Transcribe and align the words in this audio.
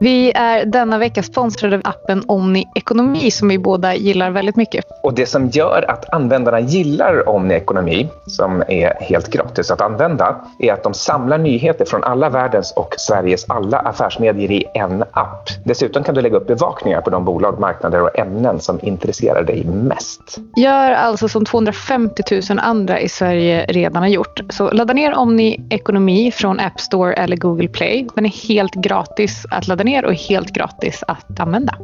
Vi 0.00 0.32
är 0.34 0.64
denna 0.64 0.98
vecka 0.98 1.22
sponsrade 1.22 1.76
av 1.76 1.82
appen 1.84 2.22
Omni 2.26 2.64
Ekonomi 2.74 3.30
som 3.30 3.48
vi 3.48 3.58
båda 3.58 3.94
gillar 3.94 4.30
väldigt 4.30 4.56
mycket. 4.56 4.84
Och 5.02 5.14
det 5.14 5.26
som 5.26 5.48
gör 5.48 5.84
att 5.88 6.14
användarna 6.14 6.60
gillar 6.60 7.28
Omni 7.28 7.54
Ekonomi, 7.54 8.08
som 8.26 8.62
är 8.68 9.00
helt 9.00 9.30
gratis 9.30 9.70
att 9.70 9.80
använda, 9.80 10.36
är 10.58 10.72
att 10.72 10.82
de 10.82 10.94
samlar 10.94 11.38
nyheter 11.38 11.84
från 11.84 12.04
alla 12.04 12.30
världens 12.30 12.72
och 12.72 12.94
Sveriges 12.98 13.50
alla 13.50 13.78
affärsmedier 13.78 14.50
i 14.50 14.64
en 14.74 15.04
app. 15.12 15.48
Dessutom 15.64 16.04
kan 16.04 16.14
du 16.14 16.20
lägga 16.20 16.36
upp 16.36 16.46
bevakningar 16.46 17.00
på 17.00 17.10
de 17.10 17.24
bolag, 17.24 17.60
marknader 17.60 18.02
och 18.02 18.18
ämnen 18.18 18.60
som 18.60 18.78
intresserar 18.82 19.42
dig 19.42 19.64
mest. 19.64 20.38
Gör 20.56 20.90
alltså 20.90 21.28
som 21.28 21.44
250 21.44 22.22
000 22.50 22.58
andra 22.58 23.00
i 23.00 23.08
Sverige 23.08 23.66
redan 23.68 24.02
har 24.02 24.10
gjort. 24.10 24.40
Så 24.50 24.70
ladda 24.70 24.94
ner 24.94 25.14
Omni 25.14 25.66
Ekonomi 25.70 26.32
från 26.32 26.60
App 26.60 26.80
Store 26.80 27.14
eller 27.14 27.36
Google 27.36 27.68
Play. 27.68 28.06
Den 28.14 28.26
är 28.26 28.48
helt 28.48 28.74
gratis 28.74 29.46
att 29.50 29.68
ladda 29.68 29.84
ner 29.84 29.87
och 30.04 30.14
helt 30.14 30.52
gratis 30.52 31.04
att 31.06 31.40
använda. 31.40 31.74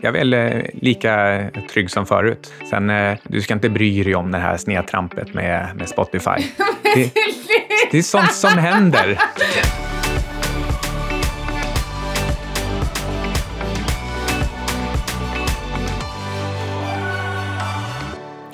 Jag 0.00 0.16
är 0.16 0.18
väl 0.18 0.34
eh, 0.34 0.62
lika 0.72 1.44
trygg 1.70 1.90
som 1.90 2.06
förut. 2.06 2.52
Sen, 2.70 2.90
eh, 2.90 3.18
du 3.22 3.42
ska 3.42 3.54
inte 3.54 3.68
bry 3.68 4.02
dig 4.02 4.14
om 4.14 4.32
det 4.32 4.38
här 4.38 4.56
snedtrampet 4.56 5.34
med, 5.34 5.76
med 5.76 5.88
Spotify. 5.88 6.30
Det, 6.94 7.12
det 7.90 7.98
är 7.98 8.02
sånt 8.02 8.32
som 8.32 8.58
händer. 8.58 9.18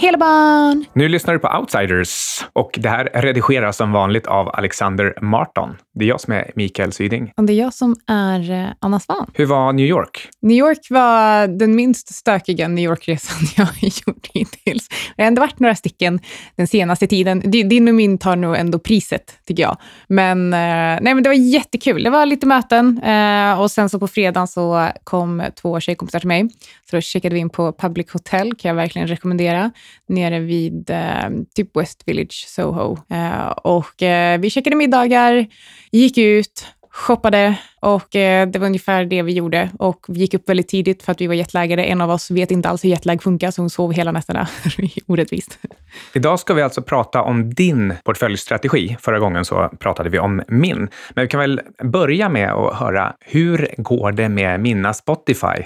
Hela 0.02 0.18
barn! 0.18 0.84
Nu 0.92 1.08
lyssnar 1.08 1.34
du 1.34 1.40
på 1.40 1.48
Outsiders 1.58 2.44
och 2.52 2.78
det 2.78 2.88
här 2.88 3.04
redigeras 3.14 3.76
som 3.76 3.92
vanligt 3.92 4.26
av 4.26 4.48
Alexander 4.48 5.14
Marton. 5.20 5.76
Det 5.94 6.04
är 6.04 6.08
jag 6.08 6.20
som 6.20 6.32
är 6.32 6.50
Mikael 6.54 6.92
Syding. 6.92 7.32
Och 7.36 7.44
det 7.44 7.52
är 7.52 7.56
jag 7.56 7.74
som 7.74 7.96
är 8.06 8.50
eh, 8.50 8.66
Anna 8.78 9.00
Svan. 9.00 9.30
Hur 9.34 9.46
var 9.46 9.72
New 9.72 9.86
York? 9.86 10.28
New 10.40 10.56
York 10.56 10.86
var 10.90 11.46
den 11.46 11.76
minst 11.76 12.14
stökiga 12.14 12.68
New 12.68 12.84
York-resan 12.84 13.36
jag 13.56 13.64
har 13.64 14.06
gjort 14.06 14.26
hittills. 14.34 14.88
Jag 15.16 15.24
har 15.24 15.28
ändå 15.28 15.40
varit 15.40 15.58
några 15.58 15.74
stycken 15.74 16.20
den 16.56 16.66
senaste 16.66 17.06
tiden. 17.06 17.40
Din 17.50 17.88
och 17.88 17.94
min 17.94 18.18
tar 18.18 18.36
nog 18.36 18.56
ändå 18.56 18.78
priset, 18.78 19.38
tycker 19.46 19.62
jag. 19.62 19.76
Men, 20.06 20.52
eh, 20.52 20.58
nej, 21.02 21.14
men 21.14 21.22
det 21.22 21.28
var 21.28 21.36
jättekul. 21.36 22.02
Det 22.02 22.10
var 22.10 22.26
lite 22.26 22.46
möten 22.46 23.02
eh, 23.02 23.60
och 23.60 23.70
sen 23.70 23.88
så 23.88 23.98
på 23.98 24.08
fredagen 24.08 24.48
så 24.48 24.88
kom 25.04 25.42
två 25.62 25.80
tjejkompisar 25.80 26.18
till 26.18 26.28
mig. 26.28 26.48
Så 26.92 26.96
då 26.96 27.00
checkade 27.00 27.34
vi 27.34 27.40
in 27.40 27.50
på 27.50 27.72
Public 27.72 28.12
Hotel, 28.12 28.54
kan 28.54 28.68
jag 28.68 28.76
verkligen 28.76 29.08
rekommendera 29.08 29.72
nere 30.08 30.40
vid 30.40 30.90
eh, 30.90 31.30
typ 31.54 31.76
West 31.76 32.02
Village, 32.06 32.44
Soho. 32.48 32.96
Eh, 33.10 33.46
och 33.48 34.02
eh, 34.02 34.40
vi 34.40 34.50
checkade 34.50 34.76
middagar, 34.76 35.46
gick 35.92 36.18
ut, 36.18 36.66
shoppade 36.90 37.58
och 37.82 38.16
eh, 38.16 38.48
det 38.48 38.58
var 38.58 38.66
ungefär 38.66 39.04
det 39.04 39.22
vi 39.22 39.32
gjorde. 39.32 39.70
Och 39.78 40.06
vi 40.08 40.20
gick 40.20 40.34
upp 40.34 40.48
väldigt 40.48 40.68
tidigt 40.68 41.02
för 41.02 41.12
att 41.12 41.20
vi 41.20 41.26
var 41.26 41.34
jetlaggade. 41.34 41.84
En 41.84 42.00
av 42.00 42.10
oss 42.10 42.30
vet 42.30 42.50
inte 42.50 42.68
alls 42.68 42.84
hur 42.84 42.88
jetlag 42.88 43.22
funkar, 43.22 43.50
så 43.50 43.62
hon 43.62 43.70
sov 43.70 43.92
hela 43.92 44.12
nätterna. 44.12 44.48
Orättvist. 45.06 45.58
Idag 46.14 46.40
ska 46.40 46.54
vi 46.54 46.62
alltså 46.62 46.82
prata 46.82 47.22
om 47.22 47.54
din 47.54 47.94
portföljstrategi. 48.04 48.96
Förra 49.00 49.18
gången 49.18 49.44
så 49.44 49.70
pratade 49.78 50.10
vi 50.10 50.18
om 50.18 50.42
min. 50.48 50.88
Men 51.14 51.24
vi 51.24 51.28
kan 51.28 51.40
väl 51.40 51.60
börja 51.82 52.28
med 52.28 52.52
att 52.52 52.76
höra, 52.76 53.12
hur 53.20 53.74
går 53.76 54.12
det 54.12 54.28
med 54.28 54.60
mina 54.60 54.94
Spotify? 54.94 55.46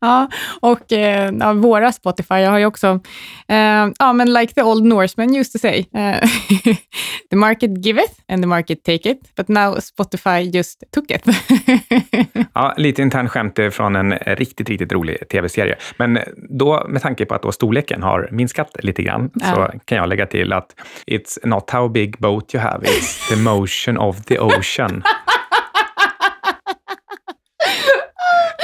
ja, 0.00 0.28
och 0.60 0.92
eh, 0.92 1.32
ja, 1.40 1.52
våra 1.52 1.92
Spotify. 1.92 2.34
Jag 2.34 2.50
har 2.50 2.58
ju 2.58 2.66
också, 2.66 3.00
eh, 3.48 3.88
ja 3.98 4.12
men 4.12 4.32
like 4.32 4.54
the 4.54 4.62
old 4.62 4.84
Norsemen 4.84 5.36
used 5.36 5.52
to 5.52 5.58
say, 5.58 5.84
eh, 5.94 6.28
the 7.30 7.36
market 7.36 7.86
giveth 7.86 8.14
and 8.28 8.42
the 8.42 8.46
market 8.46 8.84
taketh, 8.84 9.20
but 9.36 9.48
now 9.48 9.80
Spotify 9.80 10.21
just 10.54 10.84
took 10.90 11.10
it. 11.10 11.24
ja, 12.54 12.74
lite 12.76 13.02
intern 13.02 13.28
skämt 13.28 13.58
från 13.70 13.96
en 13.96 14.12
riktigt, 14.12 14.68
riktigt 14.68 14.92
rolig 14.92 15.28
tv-serie. 15.28 15.76
Men 15.96 16.18
då, 16.36 16.86
med 16.88 17.02
tanke 17.02 17.24
på 17.24 17.34
att 17.34 17.42
då 17.42 17.52
storleken 17.52 18.02
har 18.02 18.28
minskat 18.30 18.76
lite 18.78 19.02
grann, 19.02 19.30
ja. 19.34 19.54
så 19.54 19.78
kan 19.84 19.98
jag 19.98 20.08
lägga 20.08 20.26
till 20.26 20.52
att 20.52 20.74
it's 21.06 21.38
not 21.46 21.70
how 21.70 21.88
big 21.88 22.18
boat 22.18 22.54
you 22.54 22.62
have, 22.64 22.86
it's 22.86 23.28
the 23.28 23.36
motion 23.36 23.98
of 23.98 24.24
the 24.24 24.38
ocean. 24.38 25.02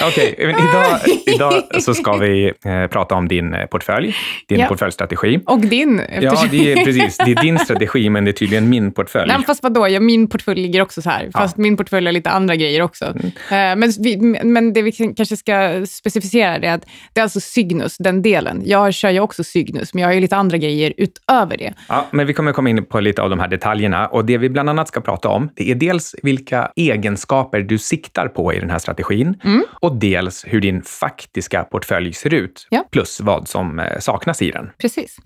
Okej, 0.06 0.34
okay, 0.38 0.50
idag, 0.50 1.00
idag 1.26 1.82
så 1.82 1.94
ska 1.94 2.16
vi 2.16 2.52
eh, 2.64 2.86
prata 2.86 3.14
om 3.14 3.28
din 3.28 3.54
eh, 3.54 3.66
portfölj, 3.66 4.14
din 4.48 4.60
ja. 4.60 4.66
portföljstrategi. 4.66 5.40
Och 5.46 5.60
din. 5.60 6.02
Ja, 6.20 6.44
det 6.50 6.72
är 6.72 6.84
precis. 6.84 7.16
Det 7.16 7.30
är 7.30 7.42
din 7.42 7.58
strategi, 7.58 8.10
men 8.10 8.24
det 8.24 8.30
är 8.30 8.32
tydligen 8.32 8.68
min 8.68 8.92
portfölj. 8.92 9.32
Nej, 9.32 9.44
fast 9.46 9.62
vadå? 9.62 9.88
Ja, 9.88 10.00
min 10.00 10.28
portfölj 10.28 10.62
ligger 10.62 10.82
också 10.82 11.02
så 11.02 11.10
här. 11.10 11.30
Fast 11.32 11.56
ja. 11.56 11.62
min 11.62 11.76
portfölj 11.76 12.06
har 12.06 12.12
lite 12.12 12.30
andra 12.30 12.56
grejer 12.56 12.82
också. 12.82 13.04
Mm. 13.04 13.26
Eh, 13.26 13.76
men, 13.76 13.92
vi, 13.98 14.16
men 14.44 14.72
det 14.72 14.82
vi 14.82 14.92
kanske 14.92 15.36
ska 15.36 15.86
specificera 15.86 16.56
är 16.56 16.74
att 16.74 16.86
det 17.12 17.20
är 17.20 17.22
alltså 17.22 17.40
Cygnus, 17.40 17.96
den 17.98 18.22
delen. 18.22 18.62
Jag 18.64 18.94
kör 18.94 19.10
ju 19.10 19.20
också 19.20 19.44
Cygnus, 19.44 19.94
men 19.94 20.00
jag 20.00 20.08
har 20.08 20.14
ju 20.14 20.20
lite 20.20 20.36
andra 20.36 20.58
grejer 20.58 20.92
utöver 20.96 21.56
det. 21.56 21.74
Ja, 21.88 22.06
men 22.10 22.26
vi 22.26 22.34
kommer 22.34 22.52
komma 22.52 22.70
in 22.70 22.84
på 22.84 23.00
lite 23.00 23.22
av 23.22 23.30
de 23.30 23.40
här 23.40 23.48
detaljerna. 23.48 24.06
Och 24.06 24.24
det 24.24 24.38
vi 24.38 24.48
bland 24.48 24.70
annat 24.70 24.88
ska 24.88 25.00
prata 25.00 25.28
om, 25.28 25.50
det 25.54 25.70
är 25.70 25.74
dels 25.74 26.14
vilka 26.22 26.70
egenskaper 26.76 27.60
du 27.60 27.78
siktar 27.78 28.28
på 28.28 28.54
i 28.54 28.60
den 28.60 28.70
här 28.70 28.78
strategin. 28.78 29.40
Mm 29.44 29.64
och 29.88 29.96
dels 29.96 30.44
hur 30.46 30.60
din 30.60 30.82
faktiska 30.82 31.64
portfölj 31.64 32.12
ser 32.12 32.34
ut, 32.34 32.66
ja. 32.70 32.84
plus 32.90 33.20
vad 33.20 33.48
som 33.48 33.78
eh, 33.78 33.98
saknas 33.98 34.42
i 34.42 34.50
den. 34.50 34.70
Precis. 34.78 35.16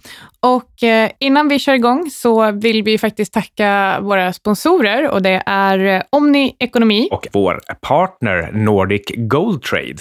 Och 0.40 0.82
eh, 0.82 1.10
innan 1.18 1.48
vi 1.48 1.58
kör 1.58 1.74
igång 1.74 2.10
så 2.10 2.50
vill 2.50 2.82
vi 2.82 2.98
faktiskt 2.98 3.32
tacka 3.32 3.98
våra 4.00 4.32
sponsorer 4.32 5.10
och 5.10 5.22
det 5.22 5.42
är 5.46 5.78
eh, 5.78 6.02
Omni 6.10 6.56
Ekonomi 6.58 7.08
och 7.10 7.28
vår 7.32 7.60
partner 7.80 8.50
Nordic 8.52 9.02
Gold 9.16 9.62
Trade. 9.62 9.96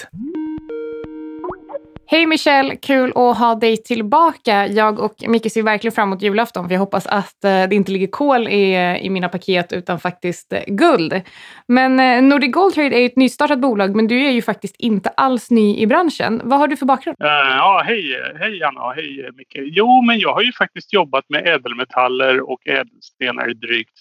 Hej 2.12 2.26
Michelle, 2.26 2.76
kul 2.76 3.12
att 3.14 3.38
ha 3.38 3.54
dig 3.54 3.76
tillbaka. 3.76 4.66
Jag 4.66 5.00
och 5.00 5.14
Micke 5.28 5.52
ser 5.52 5.62
verkligen 5.62 5.92
fram 5.92 6.08
emot 6.08 6.22
julafton 6.22 6.68
för 6.68 6.74
jag 6.74 6.80
hoppas 6.80 7.06
att 7.06 7.44
eh, 7.44 7.68
det 7.68 7.74
inte 7.74 7.92
ligger 7.92 8.06
kol 8.06 8.48
i, 8.48 8.74
eh, 8.74 8.96
i 8.96 9.10
mina 9.10 9.28
paket 9.28 9.72
utan 9.72 10.00
faktiskt 10.00 10.52
eh, 10.52 10.62
guld. 10.66 11.22
Men 11.68 12.28
Nordic 12.28 12.52
Gold 12.52 12.74
Trade 12.74 13.00
är 13.00 13.06
ett 13.06 13.16
nystartat 13.16 13.60
bolag 13.60 13.96
men 13.96 14.06
du 14.06 14.26
är 14.26 14.30
ju 14.30 14.42
faktiskt 14.42 14.76
inte 14.78 15.08
alls 15.08 15.50
ny 15.50 15.76
i 15.76 15.86
branschen. 15.86 16.40
Vad 16.44 16.58
har 16.58 16.68
du 16.68 16.76
för 16.76 16.86
bakgrund? 16.86 17.16
Uh, 17.20 17.28
ja, 17.28 17.82
hej, 17.86 18.16
hej 18.40 18.62
Anna 18.62 18.80
och 18.80 18.94
hej 18.94 19.30
Micke. 19.36 19.56
Jo, 19.56 20.02
men 20.02 20.18
jag 20.18 20.34
har 20.34 20.42
ju 20.42 20.52
faktiskt 20.52 20.92
jobbat 20.92 21.24
med 21.28 21.46
ädelmetaller 21.46 22.50
och 22.50 22.66
ädelstenar 22.66 23.50
i 23.50 23.54
drygt 23.54 24.00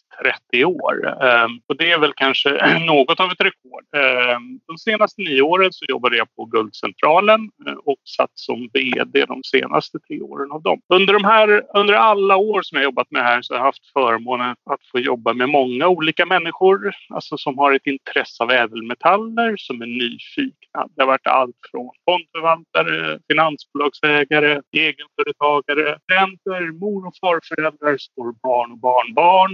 30 0.52 0.66
år. 0.66 1.24
Ehm, 1.24 1.52
och 1.68 1.78
det 1.78 1.92
är 1.92 2.00
väl 2.00 2.14
kanske 2.16 2.80
något 2.86 3.20
av 3.20 3.32
ett 3.32 3.42
rekord. 3.42 3.84
Ehm, 3.96 4.60
de 4.68 4.78
senaste 4.78 5.22
nio 5.22 5.42
åren 5.42 5.74
så 5.74 5.86
jobbade 5.90 6.18
jag 6.18 6.36
på 6.36 6.46
Guldcentralen 6.46 7.50
eh, 7.68 7.74
och 7.74 7.98
satt 8.18 8.32
som 8.34 8.70
VD 8.74 9.26
de 9.26 9.44
senaste 9.44 10.00
tre 10.00 10.22
åren 10.22 10.52
av 10.52 10.62
dem. 10.62 10.82
Under, 10.94 11.14
de 11.14 11.24
här, 11.24 11.64
under 11.74 11.94
alla 11.94 12.36
år 12.36 12.62
som 12.62 12.76
jag 12.76 12.84
jobbat 12.84 13.12
med 13.12 13.22
det 13.22 13.26
här 13.26 13.42
så 13.42 13.54
har 13.54 13.60
jag 13.60 13.66
haft 13.66 13.92
förmånen 13.94 14.56
att 14.70 14.86
få 14.92 15.00
jobba 15.00 15.34
med 15.34 15.50
många 15.50 15.88
olika 15.88 16.26
människor 16.26 16.92
alltså 17.10 17.38
som 17.38 17.58
har 17.58 17.74
ett 17.74 17.88
intresse 17.88 18.44
av 18.44 18.52
ädelmetaller, 18.52 19.58
som 19.58 19.82
är 19.82 19.86
nyfikna. 19.86 20.88
Det 20.96 21.02
har 21.02 21.08
varit 21.08 21.28
allt 21.28 21.56
från 21.72 21.90
fondförvaltare, 22.06 23.20
finansbolagsägare, 23.28 24.62
egenföretagare, 24.72 26.00
studenter, 26.04 26.80
mor 26.80 27.08
och 27.08 27.16
farföräldrar, 27.22 27.98
barn 28.44 28.72
och 28.72 28.78
barnbarn. 28.78 29.54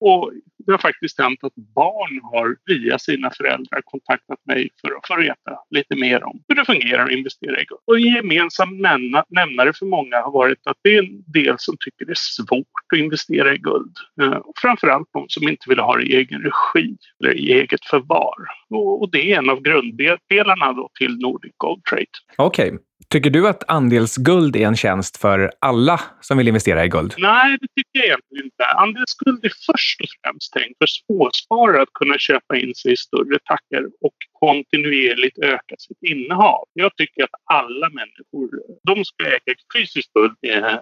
Och 0.00 0.32
det 0.66 0.72
har 0.72 0.78
faktiskt 0.78 1.20
hänt 1.20 1.44
att 1.44 1.54
barn 1.54 2.20
har 2.22 2.56
via 2.66 2.98
sina 2.98 3.30
föräldrar 3.30 3.80
kontaktat 3.84 4.38
mig 4.46 4.70
för 4.80 4.88
att 4.88 5.06
få 5.06 5.16
veta 5.16 5.58
lite 5.70 5.96
mer 5.96 6.24
om 6.24 6.42
hur 6.48 6.54
det 6.54 6.64
fungerar 6.64 7.04
att 7.04 7.12
investera 7.12 7.60
i 7.60 7.64
guld. 7.64 7.80
Och 7.86 7.96
en 7.96 8.02
gemensam 8.02 8.68
nämnare 9.28 9.72
för 9.72 9.86
många 9.86 10.16
har 10.16 10.32
varit 10.32 10.66
att 10.66 10.76
det 10.82 10.96
är 10.96 11.02
en 11.02 11.32
del 11.32 11.54
som 11.58 11.76
tycker 11.80 12.04
det 12.06 12.12
är 12.12 12.44
svårt 12.44 12.66
att 12.92 12.98
investera 12.98 13.54
i 13.54 13.58
guld. 13.58 13.96
Eh, 14.22 14.32
och 14.32 14.54
framförallt 14.56 15.08
de 15.12 15.24
som 15.28 15.48
inte 15.48 15.64
vill 15.68 15.78
ha 15.78 15.96
det 15.96 16.02
i 16.02 16.16
egen 16.16 16.40
regi 16.40 16.96
eller 17.20 17.34
i 17.34 17.52
eget 17.52 17.84
förvar. 17.84 18.36
Och 18.74 19.10
det 19.10 19.32
är 19.32 19.38
en 19.38 19.50
av 19.50 19.60
grunddelarna 19.60 20.72
då 20.72 20.90
till 20.98 21.18
Nordic 21.18 21.52
Gold 21.56 21.84
Trade. 21.84 22.06
Okej, 22.36 22.68
okay. 22.68 22.78
Tycker 23.08 23.30
du 23.30 23.48
att 23.48 23.70
andelsguld 23.70 24.56
är 24.56 24.66
en 24.66 24.76
tjänst 24.76 25.16
för 25.16 25.50
alla 25.58 26.00
som 26.20 26.38
vill 26.38 26.48
investera 26.48 26.84
i 26.84 26.88
guld? 26.88 27.14
Nej, 27.18 27.56
det 27.60 27.66
tycker 27.76 27.98
jag 27.98 28.04
egentligen 28.04 28.44
inte. 28.44 28.64
Andelsguld 28.64 29.44
är 29.44 29.52
först 29.66 30.00
och 30.00 30.06
främst 30.24 30.52
tänkt 30.52 30.78
för 30.78 30.86
småsparare 30.86 31.82
att 31.82 31.92
kunna 31.92 32.18
köpa 32.18 32.56
in 32.56 32.74
sig 32.74 32.92
i 32.92 32.96
större 32.96 33.38
tackor 33.44 33.84
och 34.00 34.14
kontinuerligt 34.32 35.38
öka 35.38 35.74
sitt 35.78 36.02
innehav. 36.10 36.64
Jag 36.72 36.96
tycker 36.96 37.22
att 37.24 37.36
alla 37.44 37.88
människor 37.88 38.50
de 38.82 39.04
ska 39.04 39.24
äga 39.26 39.54
fysiskt 39.74 40.12
guld 40.12 40.36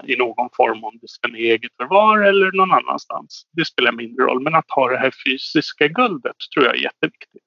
i 0.07 0.17
någon 0.17 0.49
form, 0.57 0.85
om 0.85 0.99
det 1.01 1.09
ska 1.09 1.29
i 1.37 1.51
eget 1.51 1.73
förvar 1.77 2.19
eller 2.19 2.53
någon 2.53 2.73
annanstans. 2.73 3.47
Det 3.57 3.65
spelar 3.65 3.93
mindre 3.93 4.25
roll, 4.25 4.43
men 4.43 4.55
att 4.55 4.71
ha 4.71 4.91
det 4.91 4.99
här 4.99 5.13
fysiska 5.27 5.89
guldet 5.89 6.37
tror 6.55 6.67
jag 6.67 6.75
är 6.77 6.83
jätteviktigt 6.83 7.43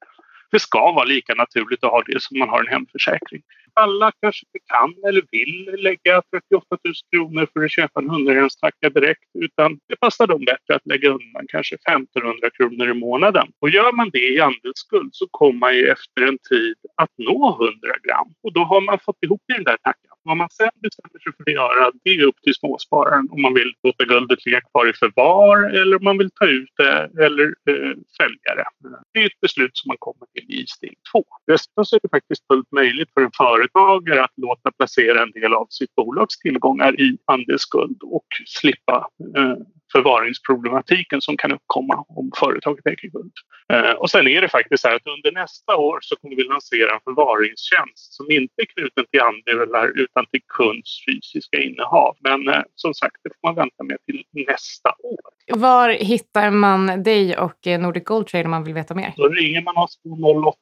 det 0.53 0.59
ska 0.59 0.91
vara 0.91 1.05
lika 1.05 1.33
naturligt 1.33 1.83
att 1.83 1.91
ha 1.91 2.03
det 2.05 2.21
som 2.21 2.39
man 2.39 2.50
har 2.50 2.59
en 2.63 2.73
hemförsäkring 2.75 3.41
alla 3.73 4.11
kanske 4.21 4.45
inte 4.45 4.65
kan 4.73 5.09
eller 5.09 5.23
vill 5.31 5.83
lägga 5.83 6.21
38 6.31 6.77
000 6.83 6.94
kronor 7.11 7.47
för 7.53 7.63
att 7.63 7.71
köpa 7.71 8.00
en 8.00 8.09
hundragränstacka 8.09 8.89
direkt 8.89 9.29
utan 9.33 9.79
det 9.88 9.95
passar 9.95 10.27
dem 10.27 10.45
bättre 10.45 10.75
att 10.75 10.85
lägga 10.85 11.09
undan 11.09 11.45
kanske 11.47 11.75
1500 11.75 12.50
kronor 12.57 12.89
i 12.89 12.94
månaden. 12.94 13.47
Och 13.59 13.69
gör 13.69 13.91
man 13.91 14.09
det 14.13 14.33
i 14.33 14.39
andelsskuld 14.39 15.09
så 15.13 15.27
kommer 15.31 15.59
man 15.59 15.75
ju 15.75 15.88
efter 15.88 16.21
en 16.21 16.38
tid 16.50 16.75
att 16.95 17.11
nå 17.17 17.57
100 17.61 17.95
gram 18.03 18.33
och 18.44 18.53
då 18.53 18.63
har 18.63 18.81
man 18.81 18.99
fått 18.99 19.23
ihop 19.23 19.41
den 19.47 19.63
där 19.63 19.77
tackan. 19.77 20.12
Vad 20.23 20.37
man 20.37 20.49
sen 20.49 20.69
bestämmer 20.81 21.19
sig 21.19 21.31
för 21.37 21.43
att 21.43 21.53
göra 21.53 21.91
det 22.03 22.09
är 22.09 22.23
upp 22.23 22.41
till 22.41 22.53
småspararen 22.53 23.27
om 23.31 23.41
man 23.41 23.53
vill 23.53 23.73
låta 23.83 24.05
guldet 24.05 24.45
ligga 24.45 24.61
kvar 24.61 24.89
i 24.89 24.93
förvar 24.93 25.57
eller 25.63 25.97
om 25.97 26.03
man 26.03 26.17
vill 26.17 26.31
ta 26.31 26.45
ut 26.47 26.69
det 26.77 27.23
eller 27.25 27.45
eh, 27.69 27.95
sälja 28.17 28.51
det. 28.55 28.65
Det 29.13 29.19
är 29.19 29.25
ett 29.25 29.41
beslut 29.41 29.77
som 29.77 29.87
man 29.87 29.97
kommer 29.99 30.25
till 30.33 30.51
i 30.51 30.65
steg 30.67 30.95
två. 31.11 31.23
Dessutom 31.47 31.85
så 31.85 31.95
är 31.95 31.99
det 32.03 32.09
faktiskt 32.09 32.47
fullt 32.47 32.71
möjligt 32.71 33.09
för 33.13 33.21
en 33.21 33.31
företagare 33.37 34.23
att 34.23 34.37
låta 34.37 34.71
placera 34.71 35.23
en 35.23 35.31
del 35.31 35.53
av 35.53 35.67
sitt 35.69 35.95
bolags 35.95 36.39
tillgångar 36.39 37.01
i 37.01 37.17
andelsskuld 37.25 37.99
och 38.03 38.27
slippa 38.45 39.07
eh, 39.37 39.57
förvaringsproblematiken 39.95 41.22
som 41.22 41.38
kan 41.38 41.51
uppkomma 41.51 42.06
om 42.07 42.31
företaget 42.40 42.86
äger 42.86 43.10
guld. 43.10 43.34
Eh, 43.74 43.92
och 43.92 44.10
sen 44.10 44.28
är 44.28 44.42
det 44.42 44.50
faktiskt 44.50 44.81
så 44.84 44.88
att 44.88 45.07
under 45.16 45.31
nästa 45.31 45.75
år 45.75 45.98
så 46.01 46.16
kommer 46.16 46.36
vi 46.36 46.44
lansera 46.44 46.94
en 46.94 47.04
förvaringstjänst 47.04 48.13
som 48.18 48.25
inte 48.31 48.54
är 48.63 48.66
knuten 48.66 49.06
till 49.12 49.22
andelar 49.22 49.88
utan 50.04 50.25
till 50.25 50.42
kunds 50.57 51.06
fysiska 51.06 51.57
innehav. 51.62 52.16
Men 52.19 52.48
eh, 52.48 52.63
som 52.75 52.94
sagt, 52.94 53.18
det 53.24 53.30
får 53.30 53.48
man 53.48 53.56
vänta 53.56 53.84
med 53.84 53.98
till 54.06 54.24
nästa 54.48 54.90
år. 55.04 55.34
Var 55.48 55.90
hittar 55.90 56.51
man 56.51 57.04
dig 57.04 57.38
och 57.38 57.68
eh, 57.68 57.80
Nordic 57.80 58.04
Gold 58.04 58.28
Trade 58.28 58.45
om 58.45 58.51
man 58.51 58.63
vill 58.63 58.74
veta 58.74 58.95
mer? 58.95 59.13
Då 59.18 59.28
ringer 59.28 59.62
man 59.62 59.78
oss 59.78 60.00
på 60.04 60.10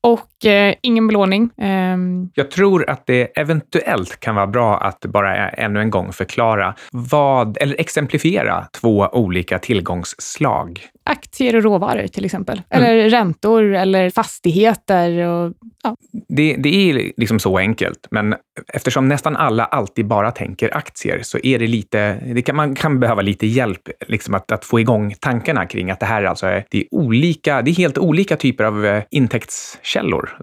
Och 0.00 0.37
eh, 0.46 0.74
ingen 0.82 1.06
belåning. 1.06 1.50
Eh. 1.56 1.96
Jag 2.34 2.50
tror 2.50 2.90
att 2.90 3.06
det 3.06 3.38
eventuellt 3.38 4.20
kan 4.20 4.34
vara 4.34 4.46
bra 4.46 4.78
att 4.78 5.00
bara 5.00 5.48
ännu 5.48 5.80
en 5.80 5.90
gång 5.90 6.12
förklara 6.12 6.74
vad, 6.92 7.58
eller 7.60 7.80
exemplifiera 7.80 8.66
två 8.80 9.08
olika 9.12 9.58
tillgångsslag 9.58 10.80
aktier 11.08 11.56
och 11.56 11.62
råvaror 11.62 12.06
till 12.06 12.24
exempel. 12.24 12.62
Mm. 12.70 12.84
Eller 12.84 13.10
räntor 13.10 13.74
eller 13.74 14.10
fastigheter. 14.10 15.26
Och, 15.26 15.52
ja. 15.82 15.96
det, 16.28 16.56
det 16.56 16.90
är 16.90 17.12
liksom 17.16 17.38
så 17.38 17.58
enkelt, 17.58 18.06
men 18.10 18.34
eftersom 18.74 19.08
nästan 19.08 19.36
alla 19.36 19.64
alltid 19.64 20.06
bara 20.06 20.30
tänker 20.30 20.76
aktier 20.76 21.20
så 21.22 21.38
är 21.42 21.58
det 21.58 21.66
lite, 21.66 22.14
det 22.34 22.42
kan, 22.42 22.56
man 22.56 22.74
kan 22.74 23.00
behöva 23.00 23.22
lite 23.22 23.46
hjälp 23.46 23.88
liksom 24.06 24.34
att, 24.34 24.52
att 24.52 24.64
få 24.64 24.80
igång 24.80 25.14
tankarna 25.20 25.66
kring 25.66 25.90
att 25.90 26.00
det 26.00 26.06
här 26.06 26.24
alltså 26.24 26.46
är, 26.46 26.64
det 26.70 26.78
är, 26.78 26.84
olika, 26.90 27.62
det 27.62 27.70
är 27.70 27.74
helt 27.74 27.98
olika 27.98 28.36
typer 28.36 28.64
av 28.64 28.86
eh, 28.86 29.02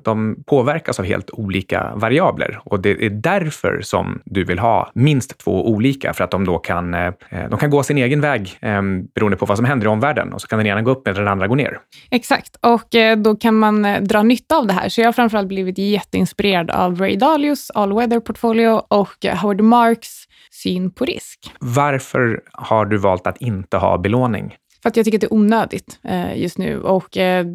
De 0.03 0.43
påverkas 0.45 0.99
av 0.99 1.05
helt 1.05 1.29
olika 1.31 1.91
variabler 1.95 2.59
och 2.63 2.79
det 2.79 3.05
är 3.05 3.09
därför 3.09 3.81
som 3.81 4.21
du 4.25 4.43
vill 4.43 4.59
ha 4.59 4.91
minst 4.93 5.37
två 5.37 5.69
olika 5.69 6.13
för 6.13 6.23
att 6.23 6.31
de 6.31 6.45
då 6.45 6.57
kan, 6.57 6.93
eh, 6.93 7.13
de 7.49 7.59
kan 7.59 7.69
gå 7.69 7.83
sin 7.83 7.97
egen 7.97 8.21
väg 8.21 8.57
eh, 8.61 8.81
beroende 9.15 9.37
på 9.37 9.45
vad 9.45 9.57
som 9.57 9.65
händer 9.65 9.85
i 9.85 9.89
omvärlden 9.89 10.33
och 10.33 10.41
så 10.41 10.47
kan 10.47 10.59
den 10.59 10.67
ena 10.67 10.81
gå 10.81 10.91
upp 10.91 11.05
medan 11.05 11.23
den 11.23 11.31
andra 11.31 11.47
går 11.47 11.55
ner. 11.55 11.79
Exakt, 12.11 12.55
och 12.61 12.95
eh, 12.95 13.17
då 13.17 13.35
kan 13.35 13.55
man 13.55 13.85
eh, 13.85 14.01
dra 14.01 14.23
nytta 14.23 14.57
av 14.57 14.67
det 14.67 14.73
här. 14.73 14.89
Så 14.89 15.01
jag 15.01 15.07
har 15.07 15.13
framförallt 15.13 15.47
blivit 15.47 15.77
jätteinspirerad 15.77 16.71
av 16.71 16.99
Ray 16.99 17.15
Dalios 17.15 17.71
All 17.75 17.93
Weather 17.93 18.19
Portfolio 18.19 18.81
och 18.87 19.25
Howard 19.41 19.61
Marks 19.61 20.25
syn 20.51 20.91
på 20.91 21.05
risk. 21.05 21.39
Varför 21.59 22.41
har 22.51 22.85
du 22.85 22.97
valt 22.97 23.27
att 23.27 23.41
inte 23.41 23.77
ha 23.77 23.97
belåning? 23.97 24.55
För 24.85 24.89
att 24.89 24.97
jag 24.97 25.05
tycker 25.05 25.17
att 25.17 25.21
det 25.21 25.27
är 25.27 25.33
onödigt 25.33 25.99
eh, 26.03 26.37
just 26.41 26.57
nu 26.57 26.81
och 26.81 27.17
eh, 27.17 27.45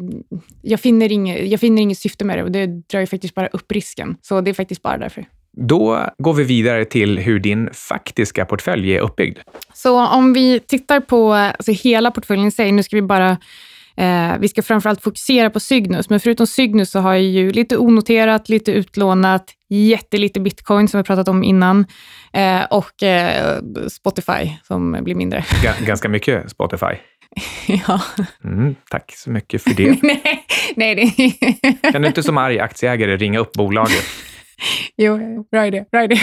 jag, 0.61 0.79
finner 0.79 1.11
inget, 1.11 1.47
jag 1.47 1.59
finner 1.59 1.81
inget 1.81 1.97
syfte 1.97 2.25
med 2.25 2.37
det 2.37 2.43
och 2.43 2.51
det 2.51 2.65
drar 2.65 2.99
ju 2.99 3.05
faktiskt 3.05 3.35
bara 3.35 3.47
upp 3.47 3.71
risken. 3.71 4.17
Så 4.21 4.41
det 4.41 4.51
är 4.51 4.53
faktiskt 4.53 4.81
bara 4.81 4.97
därför. 4.97 5.25
Då 5.57 6.09
går 6.17 6.33
vi 6.33 6.43
vidare 6.43 6.85
till 6.85 7.19
hur 7.19 7.39
din 7.39 7.69
faktiska 7.73 8.45
portfölj 8.45 8.95
är 8.95 8.99
uppbyggd. 8.99 9.39
Så 9.73 10.07
om 10.07 10.33
vi 10.33 10.59
tittar 10.59 10.99
på 10.99 11.33
alltså 11.33 11.71
hela 11.71 12.11
portföljen 12.11 12.47
i 12.47 12.51
sig, 12.51 12.71
nu 12.71 12.83
ska 12.83 12.95
vi 12.95 13.01
bara 13.01 13.37
Eh, 13.95 14.37
vi 14.39 14.47
ska 14.47 14.61
framförallt 14.61 15.01
fokusera 15.01 15.49
på 15.49 15.59
Cygnus, 15.59 16.09
men 16.09 16.19
förutom 16.19 16.47
Cygnus 16.47 16.91
så 16.91 16.99
har 16.99 17.13
jag 17.13 17.23
ju 17.23 17.51
lite 17.51 17.77
onoterat, 17.77 18.49
lite 18.49 18.71
utlånat, 18.71 19.45
jättelite 19.69 20.39
bitcoin 20.39 20.87
som 20.87 20.97
vi 20.97 21.03
pratat 21.03 21.27
om 21.27 21.43
innan 21.43 21.85
eh, 22.33 22.63
och 22.69 23.03
eh, 23.03 23.59
Spotify 23.87 24.51
som 24.63 24.97
blir 25.01 25.15
mindre. 25.15 25.45
ganska 25.85 26.09
mycket 26.09 26.51
Spotify. 26.51 26.95
ja. 27.87 28.01
Mm, 28.43 28.75
tack 28.89 29.13
så 29.15 29.29
mycket 29.29 29.63
för 29.63 29.73
det. 29.73 29.97
nej, 30.01 30.43
nej, 30.75 30.95
det... 30.95 31.91
kan 31.91 32.01
du 32.01 32.07
inte 32.07 32.23
som 32.23 32.37
arg 32.37 32.59
aktieägare 32.59 33.17
ringa 33.17 33.39
upp 33.39 33.53
bolaget? 33.53 34.03
jo, 34.97 35.43
bra 35.51 35.67
idé. 35.67 35.85
Bra 35.91 36.03
idé. 36.03 36.19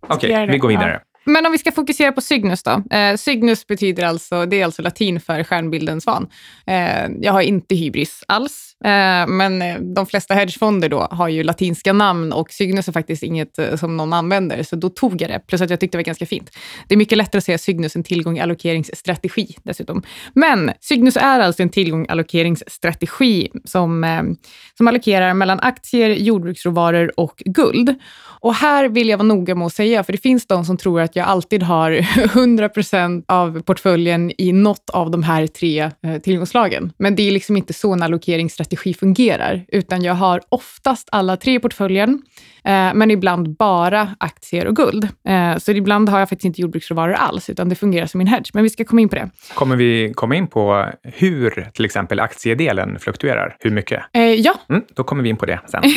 Okej, 0.00 0.32
okay, 0.32 0.46
vi 0.46 0.58
går 0.58 0.68
vidare. 0.68 0.92
Ja. 0.92 1.00
Men 1.24 1.46
om 1.46 1.52
vi 1.52 1.58
ska 1.58 1.72
fokusera 1.72 2.12
på 2.12 2.20
Cygnus 2.20 2.62
då. 2.62 2.82
Eh, 2.90 3.16
Cygnus 3.16 3.66
betyder 3.66 4.04
alltså, 4.04 4.46
det 4.46 4.60
är 4.60 4.64
alltså 4.64 4.82
latin 4.82 5.20
för 5.20 5.44
stjärnbilden 5.44 6.00
svan. 6.00 6.28
Eh, 6.66 7.08
jag 7.20 7.32
har 7.32 7.40
inte 7.40 7.74
hybris 7.74 8.24
alls, 8.28 8.69
Eh, 8.84 9.26
men 9.26 9.62
eh, 9.62 9.78
de 9.80 10.06
flesta 10.06 10.34
hedgefonder 10.34 10.88
då 10.88 11.00
har 11.10 11.28
ju 11.28 11.42
latinska 11.42 11.92
namn 11.92 12.32
och 12.32 12.50
Cygnus 12.50 12.88
är 12.88 12.92
faktiskt 12.92 13.22
inget 13.22 13.58
eh, 13.58 13.76
som 13.76 13.96
någon 13.96 14.12
använder, 14.12 14.62
så 14.62 14.76
då 14.76 14.88
tog 14.88 15.22
jag 15.22 15.30
det. 15.30 15.40
Plus 15.46 15.60
att 15.60 15.70
jag 15.70 15.80
tyckte 15.80 15.98
det 15.98 15.98
var 15.98 16.04
ganska 16.04 16.26
fint. 16.26 16.50
Det 16.88 16.94
är 16.94 16.96
mycket 16.96 17.18
lättare 17.18 17.38
att 17.38 17.44
säga 17.44 17.58
Cygnus 17.58 17.96
än 17.96 18.02
tillgång 18.02 18.38
allokeringsstrategi 18.38 19.56
dessutom. 19.62 20.02
Men 20.34 20.72
Cygnus 20.80 21.16
är 21.16 21.40
alltså 21.40 21.62
en 21.62 21.68
tillgång 21.68 22.06
allokeringsstrategi 22.08 23.48
som, 23.64 24.36
som 24.76 24.88
allokerar 24.88 25.34
mellan 25.34 25.60
aktier, 25.60 26.10
jordbruksråvaror 26.10 27.20
och 27.20 27.42
guld. 27.44 27.94
Och 28.42 28.54
här 28.54 28.88
vill 28.88 29.08
jag 29.08 29.18
vara 29.18 29.28
noga 29.28 29.54
med 29.54 29.66
att 29.66 29.72
säga, 29.72 30.04
för 30.04 30.12
det 30.12 30.18
finns 30.18 30.46
de 30.46 30.64
som 30.64 30.76
tror 30.76 31.00
att 31.00 31.16
jag 31.16 31.26
alltid 31.26 31.62
har 31.62 31.90
100% 31.92 33.24
av 33.28 33.62
portföljen 33.62 34.32
i 34.38 34.52
något 34.52 34.90
av 34.90 35.10
de 35.10 35.22
här 35.22 35.46
tre 35.46 35.90
tillgångslagen. 36.22 36.92
Men 36.98 37.16
det 37.16 37.28
är 37.28 37.30
liksom 37.30 37.56
inte 37.56 37.72
så 37.72 37.92
en 37.92 38.02
allokeringsstrategi 38.02 38.69
fungerar, 38.76 39.64
utan 39.68 40.02
jag 40.02 40.14
har 40.14 40.40
oftast 40.48 41.08
alla 41.12 41.36
tre 41.36 41.54
i 41.54 41.58
portföljen. 41.58 42.22
Eh, 42.64 42.94
men 42.94 43.10
ibland 43.10 43.56
bara 43.56 44.08
aktier 44.20 44.66
och 44.66 44.76
guld. 44.76 45.08
Eh, 45.28 45.56
så 45.58 45.72
ibland 45.72 46.08
har 46.08 46.18
jag 46.18 46.28
faktiskt 46.28 46.44
inte 46.44 46.60
jordbruksråvaror 46.60 47.12
alls, 47.12 47.50
utan 47.50 47.68
det 47.68 47.74
fungerar 47.74 48.06
som 48.06 48.18
min 48.18 48.26
hedge. 48.26 48.50
Men 48.54 48.62
vi 48.62 48.70
ska 48.70 48.84
komma 48.84 49.00
in 49.00 49.08
på 49.08 49.16
det. 49.16 49.30
Kommer 49.54 49.76
vi 49.76 50.12
komma 50.14 50.36
in 50.36 50.46
på 50.46 50.86
hur 51.02 51.70
till 51.74 51.84
exempel 51.84 52.20
aktiedelen 52.20 52.98
fluktuerar? 52.98 53.56
Hur 53.60 53.70
mycket? 53.70 54.02
Eh, 54.12 54.22
ja. 54.22 54.54
Mm, 54.68 54.82
då 54.94 55.04
kommer 55.04 55.22
vi 55.22 55.28
in 55.28 55.36
på 55.36 55.46
det 55.46 55.60
sen. 55.66 55.82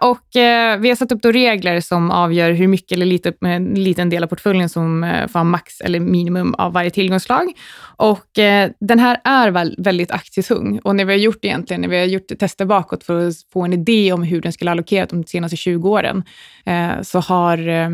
och 0.00 0.26
vi 0.80 0.88
har 0.88 0.94
satt 0.94 1.12
upp 1.12 1.22
då 1.22 1.32
regler 1.32 1.80
som 1.80 2.10
avgör 2.10 2.52
hur 2.52 2.68
mycket 2.68 2.92
eller 2.92 3.06
lite, 3.06 3.32
en 3.40 3.74
liten 3.74 4.10
del 4.10 4.24
av 4.24 4.26
portföljen 4.26 4.68
som 4.68 5.22
får 5.32 5.44
max 5.44 5.80
eller 5.80 6.00
minimum 6.00 6.54
av 6.54 6.72
varje 6.72 6.90
tillgångslag. 6.90 7.52
Och 7.96 8.26
den 8.80 8.98
här 8.98 9.20
är 9.24 9.50
väldigt 9.82 10.10
aktietung. 10.10 10.80
Och 10.84 10.95
när 10.96 11.04
vi 11.04 11.12
har 11.12 11.18
gjort 11.18 11.44
egentligen, 11.44 11.80
när 11.80 11.88
vi 11.88 11.98
har 11.98 12.04
gjort 12.04 12.38
tester 12.38 12.64
bakåt 12.64 13.04
för 13.04 13.28
att 13.28 13.34
få 13.52 13.64
en 13.64 13.72
idé 13.72 14.12
om 14.12 14.22
hur 14.22 14.40
den 14.40 14.52
skulle 14.52 14.70
allokera 14.70 15.06
de 15.06 15.24
senaste 15.24 15.56
20 15.56 15.88
åren, 15.88 16.24
eh, 16.66 17.02
så 17.02 17.20
har, 17.20 17.68
eh, 17.68 17.90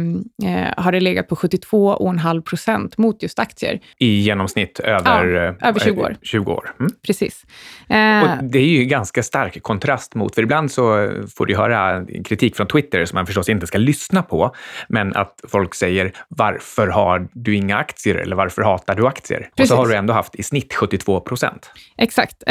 har 0.77 0.93
det 0.93 1.01
legat 1.01 1.29
på 1.29 1.37
72,5 1.37 2.43
procent 2.43 2.99
mot 2.99 3.23
just 3.23 3.39
aktier. 3.39 3.81
I 3.99 4.21
genomsnitt 4.21 4.81
över, 4.81 5.27
ja, 5.27 5.69
över 5.69 5.81
20 5.81 6.03
år. 6.03 6.17
20 6.23 6.53
år. 6.53 6.75
Mm. 6.81 6.93
Precis. 7.07 7.45
Och 7.89 8.45
det 8.45 8.59
är 8.59 8.69
ju 8.69 8.85
ganska 8.85 9.23
stark 9.23 9.63
kontrast 9.63 10.15
mot, 10.15 10.35
för 10.35 10.43
ibland 10.43 10.71
så 10.71 11.13
får 11.37 11.47
du 11.47 11.57
höra 11.57 12.07
kritik 12.25 12.57
från 12.57 12.67
Twitter 12.67 13.05
som 13.05 13.17
man 13.17 13.27
förstås 13.27 13.49
inte 13.49 13.67
ska 13.67 13.79
lyssna 13.79 14.23
på, 14.23 14.55
men 14.89 15.17
att 15.17 15.41
folk 15.49 15.75
säger 15.75 16.13
varför 16.29 16.89
har 16.89 17.29
du 17.33 17.57
inga 17.57 17.77
aktier 17.77 18.15
eller 18.15 18.37
varför 18.37 18.63
hatar 18.63 18.95
du 18.95 19.07
aktier? 19.07 19.39
Precis. 19.39 19.61
Och 19.61 19.77
så 19.77 19.77
har 19.77 19.89
du 19.89 19.95
ändå 19.95 20.15
haft 20.15 20.35
i 20.35 20.43
snitt 20.43 20.75
72 20.75 21.21
procent. 21.21 21.71
Exakt. 21.97 22.43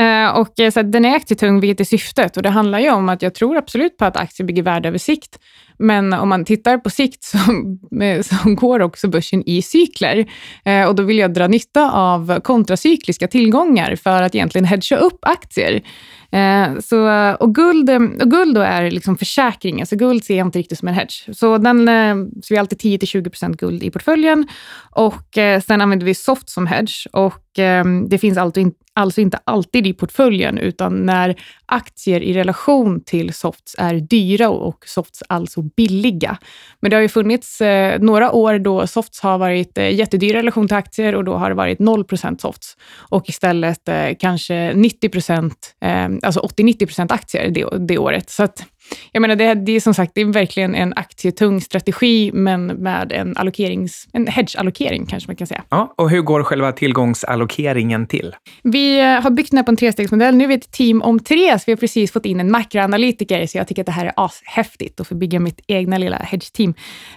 Och 0.41 0.59
eh, 0.59 0.71
så 0.71 0.81
den 0.81 1.05
är 1.05 1.15
aktietung, 1.15 1.59
vilket 1.59 1.79
är 1.79 1.83
syftet. 1.83 2.37
Och 2.37 2.43
det 2.43 2.49
handlar 2.49 2.79
ju 2.79 2.91
om 2.91 3.09
att 3.09 3.21
jag 3.21 3.35
tror 3.35 3.57
absolut 3.57 3.97
på 3.97 4.05
att 4.05 4.17
aktier 4.17 4.47
bygger 4.47 4.63
värde 4.63 4.87
över 4.87 4.97
sikt. 4.97 5.39
Men 5.81 6.13
om 6.13 6.29
man 6.29 6.45
tittar 6.45 6.77
på 6.77 6.89
sikt 6.89 7.23
så, 7.23 7.37
så 8.23 8.55
går 8.55 8.79
också 8.81 9.07
börsen 9.07 9.43
i 9.49 9.61
cykler. 9.61 10.25
Eh, 10.65 10.85
och 10.87 10.95
då 10.95 11.03
vill 11.03 11.17
jag 11.17 11.33
dra 11.33 11.47
nytta 11.47 11.91
av 11.91 12.39
kontracykliska 12.39 13.27
tillgångar 13.27 13.95
för 13.95 14.21
att 14.21 14.35
egentligen 14.35 14.65
hedga 14.65 14.97
upp 14.97 15.19
aktier. 15.21 15.81
Eh, 16.31 16.79
så, 16.79 17.09
och, 17.39 17.55
guld, 17.55 17.89
och 18.21 18.31
guld 18.31 18.55
då 18.55 18.61
är 18.61 18.91
liksom 18.91 19.17
försäkringen, 19.17 19.87
så 19.87 19.95
alltså 19.95 20.07
guld 20.07 20.23
ser 20.23 20.37
jag 20.37 20.47
inte 20.47 20.59
riktigt 20.59 20.79
som 20.79 20.87
en 20.87 20.93
hedge. 20.93 21.35
Så, 21.35 21.57
den, 21.57 21.87
eh, 21.87 22.15
så 22.15 22.47
vi 22.49 22.55
har 22.55 22.59
alltid 22.59 22.79
10-20% 22.79 23.57
guld 23.57 23.83
i 23.83 23.91
portföljen 23.91 24.47
och 24.91 25.37
eh, 25.37 25.61
sen 25.61 25.81
använder 25.81 26.05
vi 26.05 26.13
soft 26.13 26.49
som 26.49 26.67
hedge. 26.67 27.07
Och 27.11 27.59
eh, 27.59 27.85
det 28.09 28.17
finns 28.17 28.37
alltså, 28.37 28.61
alltså 28.93 29.21
inte 29.21 29.39
alltid 29.43 29.87
i 29.87 29.93
portföljen, 29.93 30.57
utan 30.57 31.05
när 31.05 31.35
aktier 31.65 32.21
i 32.21 32.33
relation 32.33 33.03
till 33.03 33.33
softs 33.33 33.75
är 33.77 33.95
dyra 33.95 34.49
och 34.49 34.83
softs 34.87 35.23
alltså 35.29 35.61
billiga. 35.75 36.37
Men 36.79 36.89
det 36.89 36.97
har 36.97 37.01
ju 37.01 37.09
funnits 37.09 37.61
eh, 37.61 37.99
några 37.99 38.31
år 38.31 38.59
då 38.59 38.87
softs 38.87 39.21
har 39.21 39.37
varit 39.37 39.77
eh, 39.77 39.95
jättedyra 39.95 40.37
i 40.37 40.41
relation 40.41 40.67
till 40.67 40.77
aktier 40.77 41.15
och 41.15 41.23
då 41.23 41.33
har 41.33 41.49
det 41.49 41.55
varit 41.55 41.79
0% 41.79 42.41
softs 42.41 42.77
och 42.93 43.29
istället 43.29 43.89
eh, 43.89 44.09
kanske 44.19 44.73
90 44.73 45.09
eh, 45.81 46.09
alltså 46.23 46.39
80-90% 46.39 47.13
aktier 47.13 47.49
det, 47.49 47.87
det 47.87 47.97
året. 47.97 48.29
Så 48.29 48.43
att, 48.43 48.65
jag 49.11 49.21
menar, 49.21 49.35
det, 49.35 49.53
det 49.53 49.71
är 49.71 49.79
som 49.79 49.93
sagt 49.93 50.11
det 50.15 50.21
är 50.21 50.25
verkligen 50.25 50.75
en 50.75 50.93
aktietung 50.95 51.61
strategi, 51.61 52.31
men 52.33 52.65
med 52.67 53.11
en, 53.11 53.37
allokerings, 53.37 54.07
en 54.13 54.27
hedge-allokering 54.27 55.05
kanske 55.05 55.29
man 55.29 55.35
kan 55.35 55.47
säga. 55.47 55.63
Ja, 55.69 55.93
och 55.97 56.09
hur 56.09 56.21
går 56.21 56.43
själva 56.43 56.71
tillgångsallokeringen 56.71 58.07
till? 58.07 58.35
Vi 58.63 58.99
eh, 58.99 59.05
har 59.05 59.29
byggt 59.29 59.51
den 59.51 59.57
här 59.57 59.63
på 59.63 59.71
en 59.71 59.77
trestegsmodell. 59.77 60.35
Nu 60.35 60.43
är 60.43 60.47
vi 60.47 60.53
ett 60.53 60.71
team 60.71 61.01
om 61.01 61.19
tre, 61.19 61.59
så 61.59 61.63
vi 61.65 61.71
har 61.71 61.77
precis 61.77 62.11
fått 62.11 62.25
in 62.25 62.39
en 62.39 62.51
makroanalytiker, 62.51 63.47
så 63.47 63.57
jag 63.57 63.67
tycker 63.67 63.81
att 63.81 63.85
det 63.85 63.91
här 63.91 64.05
är 64.05 64.13
ashäftigt 64.15 64.99
att 64.99 65.07
få 65.07 65.15
bygga 65.15 65.39
mitt 65.39 65.61
egna 65.67 65.97
lilla 65.97 66.17
hedge-team. 66.17 66.73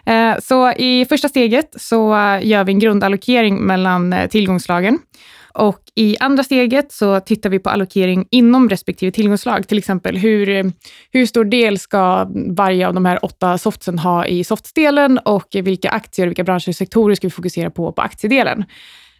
Eh, 0.06 0.38
så 0.42 0.72
i 0.72 1.06
första 1.08 1.28
steget 1.28 1.74
så 1.76 2.14
eh, 2.14 2.46
gör 2.46 2.64
vi 2.64 2.72
en 2.72 2.78
grundallokering 2.78 3.56
mellan 3.56 4.14
tillgångslagen. 4.30 4.98
Och 5.54 5.80
i 5.94 6.16
andra 6.20 6.42
steget 6.42 6.92
så 6.92 7.20
tittar 7.20 7.50
vi 7.50 7.58
på 7.58 7.70
allokering 7.70 8.26
inom 8.30 8.68
respektive 8.68 9.12
tillgångsslag, 9.12 9.68
Till 9.68 9.78
exempel 9.78 10.16
hur, 10.16 10.73
hur 11.11 11.26
stor 11.26 11.44
del 11.44 11.78
ska 11.78 12.30
varje 12.56 12.88
av 12.88 12.94
de 12.94 13.04
här 13.04 13.25
åtta 13.25 13.58
softsen 13.58 13.99
ha 13.99 14.26
i 14.26 14.44
softsdelen 14.44 15.18
och 15.18 15.49
vilka 15.52 15.90
aktier, 15.90 16.26
vilka 16.26 16.44
branscher 16.44 16.68
och 16.68 16.76
sektorer 16.76 17.14
ska 17.14 17.26
vi 17.26 17.30
fokusera 17.30 17.70
på 17.70 17.92
på 17.92 18.02
aktiedelen. 18.02 18.64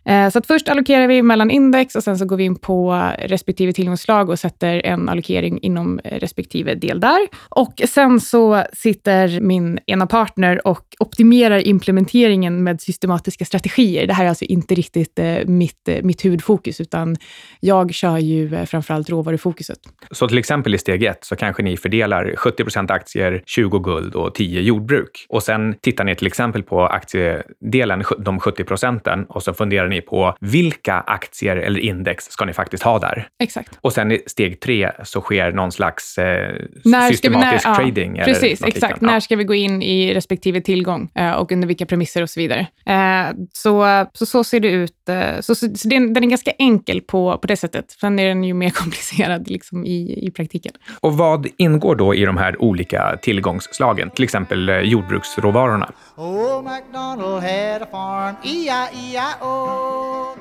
Eh, 0.05 0.31
så 0.31 0.39
att 0.39 0.47
först 0.47 0.69
allokerar 0.69 1.07
vi 1.07 1.23
mellan 1.23 1.51
index 1.51 1.97
och 1.97 2.03
sen 2.03 2.19
så 2.19 2.25
går 2.25 2.37
vi 2.37 2.45
in 2.45 2.57
på 2.57 3.11
respektive 3.19 3.73
tillgångsslag 3.73 4.31
och 4.31 4.39
sätter 4.39 4.87
en 4.87 5.09
allokering 5.09 5.59
inom 5.63 6.01
respektive 6.05 6.75
del 6.75 7.01
där. 7.01 7.29
Och 7.49 7.83
sen 7.89 8.21
så 8.21 8.65
sitter 8.73 9.41
min 9.41 9.79
ena 9.87 10.07
partner 10.07 10.67
och 10.67 10.85
optimerar 10.99 11.67
implementeringen 11.67 12.63
med 12.63 12.81
systematiska 12.81 13.45
strategier. 13.45 14.07
Det 14.07 14.13
här 14.13 14.25
är 14.25 14.29
alltså 14.29 14.45
inte 14.45 14.75
riktigt 14.75 15.19
eh, 15.19 15.37
mitt, 15.47 15.89
eh, 15.89 16.03
mitt 16.03 16.25
huvudfokus, 16.25 16.81
utan 16.81 17.17
jag 17.61 17.95
kör 17.95 18.19
ju 18.19 18.67
framförallt 18.67 19.11
råvarufokuset. 19.11 19.79
Så 20.11 20.29
till 20.29 20.39
exempel 20.39 20.75
i 20.75 20.79
steg 20.79 21.03
ett 21.03 21.25
så 21.25 21.37
kanske 21.37 21.63
ni 21.63 21.77
fördelar 21.77 22.35
70 22.37 22.63
procent 22.63 22.91
aktier, 22.91 23.43
20 23.47 23.79
guld 23.79 24.15
och 24.15 24.35
10 24.35 24.61
jordbruk. 24.61 25.27
Och 25.29 25.43
sen 25.43 25.75
tittar 25.81 26.05
ni 26.05 26.15
till 26.15 26.27
exempel 26.27 26.63
på 26.63 26.87
aktiedelen, 26.87 28.05
de 28.19 28.41
70 28.41 28.65
procenten, 28.65 29.25
och 29.25 29.43
så 29.43 29.55
funderar 29.55 29.89
ni 29.89 29.94
ni 29.95 30.01
på 30.01 30.37
vilka 30.41 30.95
aktier 30.95 31.57
eller 31.57 31.81
index 31.81 32.25
ska 32.25 32.45
ni 32.45 32.53
faktiskt 32.53 32.83
ha 32.83 32.99
där? 32.99 33.29
Exakt. 33.43 33.79
Och 33.81 33.93
sen 33.93 34.13
i 34.13 34.23
steg 34.27 34.61
tre 34.61 34.91
så 35.05 35.21
sker 35.21 35.53
någon 35.53 35.73
slags 35.73 36.19
eh, 36.19 36.55
när 36.85 37.09
systematisk 37.09 37.67
vi, 37.67 37.71
när, 37.71 37.75
trading. 37.75 38.17
Ja, 38.17 38.25
precis, 38.25 38.63
exakt. 38.63 39.01
När 39.01 39.21
ska 39.21 39.37
vi 39.37 39.45
gå 39.45 39.55
in 39.55 39.83
i 39.83 40.15
respektive 40.15 40.61
tillgång 40.61 41.11
eh, 41.15 41.33
och 41.33 41.53
under 41.53 41.69
vilka 41.69 41.87
premisser 41.87 42.23
och 42.23 42.31
så 42.31 42.41
vidare. 42.41 42.67
Eh, 42.87 43.37
så, 43.53 44.07
så, 44.13 44.27
så 44.27 44.45
ser 44.45 44.61
det 44.61 44.69
ut. 44.69 45.09
Eh, 45.09 45.41
så, 45.41 45.55
så, 45.55 45.75
så 45.75 45.89
den, 45.89 46.15
den, 46.15 46.25
är 46.25 46.29
ganska 46.29 46.51
enkel 46.51 47.01
på, 47.01 47.39
på 47.39 47.47
det 47.47 47.57
sättet. 47.57 47.91
Sen 47.91 48.19
är 48.19 48.29
den 48.29 48.45
ju 48.45 48.55
mer 48.55 48.71
komplicerad 48.75 49.51
liksom, 49.51 49.85
i, 49.85 50.27
i 50.27 50.31
praktiken. 50.31 50.73
Och 51.01 51.17
vad 51.17 51.47
ingår 51.57 51.97
då 51.97 52.15
i 52.15 52.25
de 52.25 52.37
här 52.37 52.63
olika 52.63 53.19
tillgångsslagen? 53.23 54.11
Till 54.11 54.25
exempel 54.25 54.81
jordbruksråvarorna. 54.85 55.93
Old 56.17 56.65
MacDonald 56.65 57.43
had 57.43 57.83
a 57.83 57.87
farm, 57.91 58.37
E-I-E-I-O. 58.45 59.47
Oh. 59.47 60.39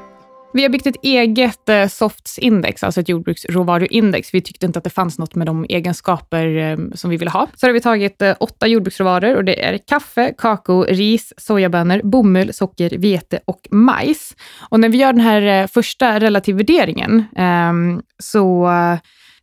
Vi 0.54 0.62
har 0.62 0.70
byggt 0.70 0.88
ett 0.88 1.04
eget 1.04 1.60
softsindex, 1.90 1.94
SOFTS-index, 1.94 2.84
alltså 2.84 3.02
ett 3.02 3.10
jordbruksråvaruindex. 3.10 4.34
Vi 4.34 4.42
tyckte 4.42 4.66
inte 4.66 4.80
att 4.80 4.84
det 4.84 4.90
fanns 4.90 5.20
något 5.20 5.36
med 5.36 5.48
de 5.48 5.66
egenskaper 5.70 6.58
eh, 6.58 6.78
som 6.94 7.10
vi 7.10 7.18
ville 7.18 7.32
ha. 7.32 7.48
Så 7.56 7.68
har 7.68 7.74
vi 7.74 7.82
tagit 7.82 8.22
eh, 8.22 8.36
åtta 8.40 8.68
jordbruksråvaror 8.68 9.36
och 9.36 9.46
det 9.46 9.64
är 9.64 9.78
kaffe, 9.78 10.34
kakao, 10.38 10.84
ris, 10.84 11.34
sojabönor, 11.38 12.02
bomull, 12.04 12.54
socker, 12.54 12.98
vete 12.98 13.40
och 13.46 13.68
majs. 13.72 14.36
Och 14.70 14.80
när 14.80 14.90
vi 14.90 14.98
gör 14.98 15.14
den 15.14 15.22
här 15.22 15.68
första 15.68 16.20
relativvärderingen 16.20 17.26
ehm, 17.36 18.02
så 18.20 18.70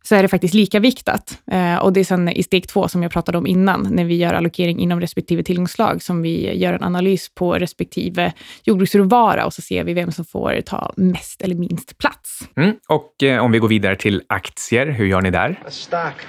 så 0.03 0.15
är 0.15 0.21
det 0.21 0.27
faktiskt 0.27 0.53
lika 0.53 0.79
viktat. 0.79 1.37
Eh, 1.51 1.75
och 1.75 1.93
det 1.93 1.99
är 1.99 2.03
sen 2.03 2.29
i 2.29 2.43
steg 2.43 2.67
två, 2.67 2.87
som 2.87 3.03
jag 3.03 3.11
pratade 3.11 3.37
om 3.37 3.47
innan, 3.47 3.87
när 3.91 4.05
vi 4.05 4.15
gör 4.15 4.33
allokering 4.33 4.79
inom 4.79 5.01
respektive 5.01 5.43
tillgångslag, 5.43 6.01
som 6.03 6.21
vi 6.21 6.57
gör 6.57 6.73
en 6.73 6.83
analys 6.83 7.29
på 7.35 7.53
respektive 7.53 8.33
jordbruksråvara 8.63 9.45
och 9.45 9.53
så 9.53 9.61
ser 9.61 9.83
vi 9.83 9.93
vem 9.93 10.11
som 10.11 10.25
får 10.25 10.61
ta 10.61 10.93
mest 10.97 11.41
eller 11.41 11.55
minst 11.55 11.97
plats. 11.97 12.49
Mm. 12.55 12.75
Och 12.89 13.23
eh, 13.23 13.43
om 13.43 13.51
vi 13.51 13.59
går 13.59 13.67
vidare 13.67 13.95
till 13.95 14.21
aktier, 14.27 14.87
hur 14.87 15.05
gör 15.05 15.21
ni 15.21 15.31
där? 15.31 15.59
Stock. 15.69 16.27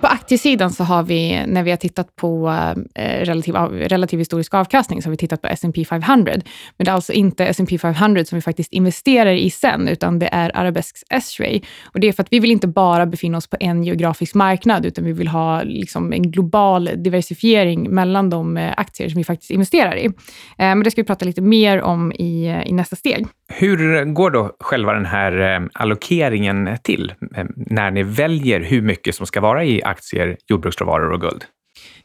På 0.00 0.06
aktiesidan 0.06 0.70
så 0.70 0.84
har 0.84 1.02
vi, 1.02 1.46
när 1.46 1.62
vi 1.62 1.70
har 1.70 1.76
tittat 1.76 2.16
på 2.16 2.48
eh, 2.94 3.24
relativ, 3.24 3.54
relativ 3.54 4.18
historisk 4.18 4.54
avkastning, 4.54 5.02
så 5.02 5.06
har 5.06 5.10
vi 5.10 5.16
tittat 5.16 5.42
på 5.42 5.48
S&P 5.48 5.84
500. 5.84 6.32
Men 6.76 6.84
det 6.84 6.90
är 6.90 6.94
alltså 6.94 7.12
inte 7.12 7.46
S&P 7.46 7.78
500 7.78 8.24
som 8.24 8.36
vi 8.36 8.42
faktiskt 8.42 8.72
investerar 8.72 9.32
i 9.32 9.50
sen, 9.50 9.88
utan 9.88 10.18
det 10.18 10.28
är 10.32 10.56
Arabesks 10.56 11.04
S-ray. 11.10 11.60
Och 11.84 12.00
det 12.00 12.08
är 12.08 12.12
för 12.12 12.22
att 12.22 12.32
vi 12.32 12.38
vill 12.38 12.50
inte 12.50 12.68
bara 12.68 13.06
befinna 13.06 13.38
oss 13.38 13.46
på 13.46 13.56
en 13.60 13.84
geografisk 13.84 14.34
marknad, 14.34 14.86
utan 14.86 15.04
vi 15.04 15.12
vill 15.12 15.28
ha 15.28 15.62
liksom 15.62 16.12
en 16.12 16.30
global 16.30 16.90
diversifiering 16.96 17.90
mellan 17.90 18.30
de 18.30 18.56
eh, 18.56 18.72
aktier 18.76 19.08
som 19.08 19.18
vi 19.18 19.24
faktiskt 19.24 19.50
investerar 19.50 19.96
i. 19.96 20.04
Eh, 20.04 20.12
men 20.56 20.82
det 20.82 20.90
ska 20.90 21.02
vi 21.02 21.06
prata 21.06 21.24
lite 21.24 21.42
mer 21.42 21.82
om 21.82 22.12
i, 22.12 22.62
i 22.66 22.72
nästa 22.72 22.96
steg. 22.96 23.26
Hur 23.48 24.04
går 24.04 24.30
då 24.30 24.56
själva 24.60 24.92
den 24.92 25.06
här 25.06 25.68
allokeringen 25.72 26.78
till 26.82 27.12
när 27.56 27.90
ni 27.90 28.02
väljer 28.02 28.60
hur 28.60 28.82
mycket 28.82 29.13
som 29.14 29.26
ska 29.26 29.40
vara 29.40 29.64
i 29.64 29.82
aktier, 29.82 30.36
jordbruksråvaror 30.46 31.12
och 31.12 31.20
guld? 31.20 31.44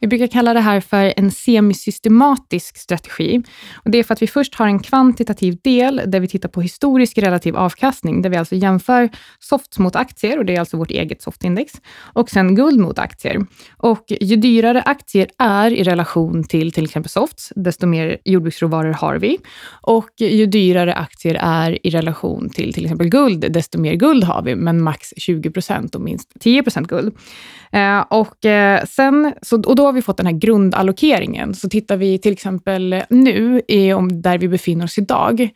Vi 0.00 0.06
brukar 0.06 0.26
kalla 0.26 0.54
det 0.54 0.60
här 0.60 0.80
för 0.80 1.14
en 1.16 1.30
semisystematisk 1.30 2.76
strategi. 2.76 3.42
Och 3.84 3.90
det 3.90 3.98
är 3.98 4.04
för 4.04 4.14
att 4.14 4.22
vi 4.22 4.26
först 4.26 4.54
har 4.54 4.66
en 4.66 4.78
kvantitativ 4.78 5.58
del 5.64 6.02
där 6.06 6.20
vi 6.20 6.28
tittar 6.28 6.48
på 6.48 6.60
historisk 6.60 7.18
relativ 7.18 7.56
avkastning, 7.56 8.22
där 8.22 8.30
vi 8.30 8.36
alltså 8.36 8.54
jämför 8.54 9.08
softs 9.38 9.78
mot 9.78 9.96
aktier, 9.96 10.38
och 10.38 10.44
det 10.44 10.54
är 10.54 10.60
alltså 10.60 10.76
vårt 10.76 10.90
eget 10.90 11.22
softindex, 11.22 11.72
och 12.12 12.30
sen 12.30 12.54
guld 12.54 12.80
mot 12.80 12.98
aktier. 12.98 13.46
Och 13.76 14.04
ju 14.20 14.36
dyrare 14.36 14.82
aktier 14.82 15.28
är 15.38 15.70
i 15.70 15.82
relation 15.82 16.44
till 16.44 16.72
till 16.72 16.84
exempel 16.84 17.10
softs, 17.10 17.52
desto 17.56 17.86
mer 17.86 18.18
jordbruksråvaror 18.24 18.92
har 18.92 19.18
vi. 19.18 19.38
Och 19.82 20.10
ju 20.18 20.46
dyrare 20.46 20.94
aktier 20.94 21.38
är 21.40 21.86
i 21.86 21.90
relation 21.90 22.50
till 22.50 22.72
till 22.72 22.84
exempel 22.84 23.08
guld, 23.08 23.52
desto 23.52 23.78
mer 23.78 23.94
guld 23.94 24.24
har 24.24 24.42
vi, 24.42 24.54
men 24.54 24.82
max 24.82 25.12
20 25.16 25.50
procent 25.50 25.94
och 25.94 26.00
minst 26.00 26.40
10 26.40 26.62
procent 26.62 26.88
guld. 26.88 27.16
Eh, 27.72 28.00
och, 28.00 28.44
eh, 28.44 28.84
sen, 28.84 29.32
så, 29.42 29.62
och 29.62 29.76
då 29.76 29.89
har 29.90 29.94
vi 29.94 30.02
fått 30.02 30.16
den 30.16 30.26
här 30.26 30.32
grundallokeringen. 30.32 31.54
Så 31.54 31.68
tittar 31.68 31.96
vi 31.96 32.18
till 32.18 32.32
exempel 32.32 33.02
nu, 33.10 33.62
i, 33.68 33.92
om, 33.92 34.22
där 34.22 34.38
vi 34.38 34.48
befinner 34.48 34.84
oss 34.84 34.98
idag, 34.98 35.48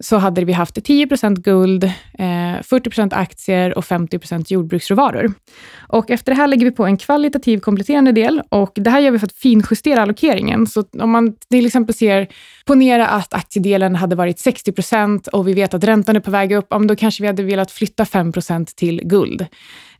så 0.00 0.16
hade 0.16 0.44
vi 0.44 0.52
haft 0.52 0.74
10% 0.84 1.38
guld, 1.38 1.84
eh, 1.84 2.62
40% 2.62 3.12
aktier 3.12 3.78
och 3.78 3.84
50% 3.84 4.50
jordbruksråvaror. 4.50 5.32
Och 5.78 6.10
efter 6.10 6.32
det 6.32 6.36
här 6.36 6.46
lägger 6.46 6.64
vi 6.64 6.72
på 6.72 6.86
en 6.86 6.96
kvalitativ 6.96 7.60
kompletterande 7.60 8.12
del 8.12 8.42
och 8.48 8.72
det 8.74 8.90
här 8.90 9.00
gör 9.00 9.10
vi 9.10 9.18
för 9.18 9.26
att 9.26 9.32
finjustera 9.32 10.02
allokeringen. 10.02 10.66
Så 10.66 10.84
om 10.92 11.10
man 11.10 11.34
till 11.50 11.66
exempel 11.66 11.94
ser, 11.94 12.28
ponera 12.66 13.08
att 13.08 13.34
aktiedelen 13.34 13.94
hade 13.94 14.16
varit 14.16 14.38
60% 14.38 15.28
och 15.28 15.48
vi 15.48 15.54
vet 15.54 15.74
att 15.74 15.84
räntan 15.84 16.16
är 16.16 16.20
på 16.20 16.30
väg 16.30 16.52
upp, 16.52 16.68
då 16.88 16.96
kanske 16.96 17.22
vi 17.22 17.26
hade 17.26 17.42
velat 17.42 17.70
flytta 17.70 18.04
5% 18.04 18.74
till 18.76 19.00
guld. 19.04 19.46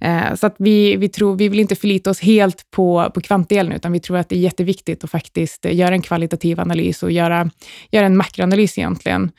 Eh, 0.01 0.35
så 0.35 0.47
att 0.47 0.55
vi, 0.59 0.97
vi, 0.97 1.09
tror, 1.09 1.37
vi 1.37 1.49
vill 1.49 1.61
inte 1.61 1.77
förlita 1.77 2.11
oss 2.11 2.21
helt 2.21 2.71
på, 2.71 3.11
på 3.15 3.21
kvantdelen, 3.21 3.73
utan 3.73 3.93
vi 3.93 4.01
tror 4.01 4.17
att 4.17 4.29
det 4.29 4.37
är 4.37 4.41
jätteviktigt 4.41 5.05
att 5.05 5.11
faktiskt 5.11 5.65
eh, 5.65 5.77
göra 5.77 5.95
en 5.95 6.03
kvalitativ 6.03 6.61
analys 6.61 7.03
och 7.03 7.13
göra, 7.13 7.51
göra 7.91 8.07
en 8.07 8.17
makroanalys 8.17 8.79
egentligen 8.79 9.31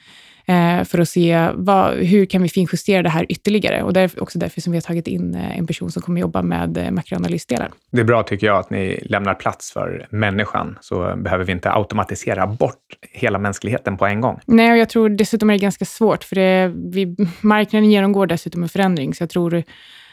för 0.85 0.99
att 0.99 1.09
se 1.09 1.49
vad, 1.53 1.97
hur 1.97 2.25
kan 2.25 2.41
vi 2.41 2.49
finjustera 2.49 3.03
det 3.03 3.09
här 3.09 3.25
ytterligare. 3.29 3.83
Och 3.83 3.93
det 3.93 4.01
är 4.01 4.23
också 4.23 4.39
därför 4.39 4.61
som 4.61 4.71
vi 4.71 4.77
har 4.77 4.81
tagit 4.81 5.07
in 5.07 5.35
eh, 5.35 5.57
en 5.57 5.67
person 5.67 5.91
som 5.91 6.01
kommer 6.01 6.21
jobba 6.21 6.41
med 6.41 6.93
makroanalysdelen. 6.93 7.71
Det 7.91 8.01
är 8.01 8.05
bra 8.05 8.23
tycker 8.23 8.47
jag 8.47 8.59
att 8.59 8.69
ni 8.69 8.99
lämnar 9.05 9.33
plats 9.33 9.71
för 9.71 10.07
människan, 10.09 10.77
så 10.81 11.15
behöver 11.15 11.45
vi 11.45 11.51
inte 11.51 11.71
automatisera 11.71 12.47
bort 12.47 12.75
hela 13.11 13.39
mänskligheten 13.39 13.97
på 13.97 14.05
en 14.05 14.21
gång. 14.21 14.39
Nej, 14.45 14.71
och 14.71 14.77
jag 14.77 14.89
tror 14.89 15.09
dessutom 15.09 15.49
är 15.49 15.53
det 15.53 15.59
ganska 15.59 15.85
svårt, 15.85 16.23
för 16.23 16.35
det, 16.35 16.73
vi, 16.75 17.15
marknaden 17.41 17.91
genomgår 17.91 18.27
dessutom 18.27 18.63
en 18.63 18.69
förändring, 18.69 19.13
så 19.13 19.23
jag 19.23 19.29
tror 19.29 19.63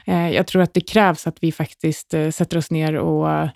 Eh, 0.07 0.31
jag 0.31 0.47
tror 0.47 0.63
att 0.63 0.75
det 0.75 0.81
krävs 0.81 1.27
att 1.27 1.37
vi 1.41 1.53
faktiskt 1.53 2.15
eh, 2.15 2.31
sätter 2.31 2.59
oss 2.59 2.71
ner 2.71 2.97
och 2.97 3.33
eh, 3.33 3.49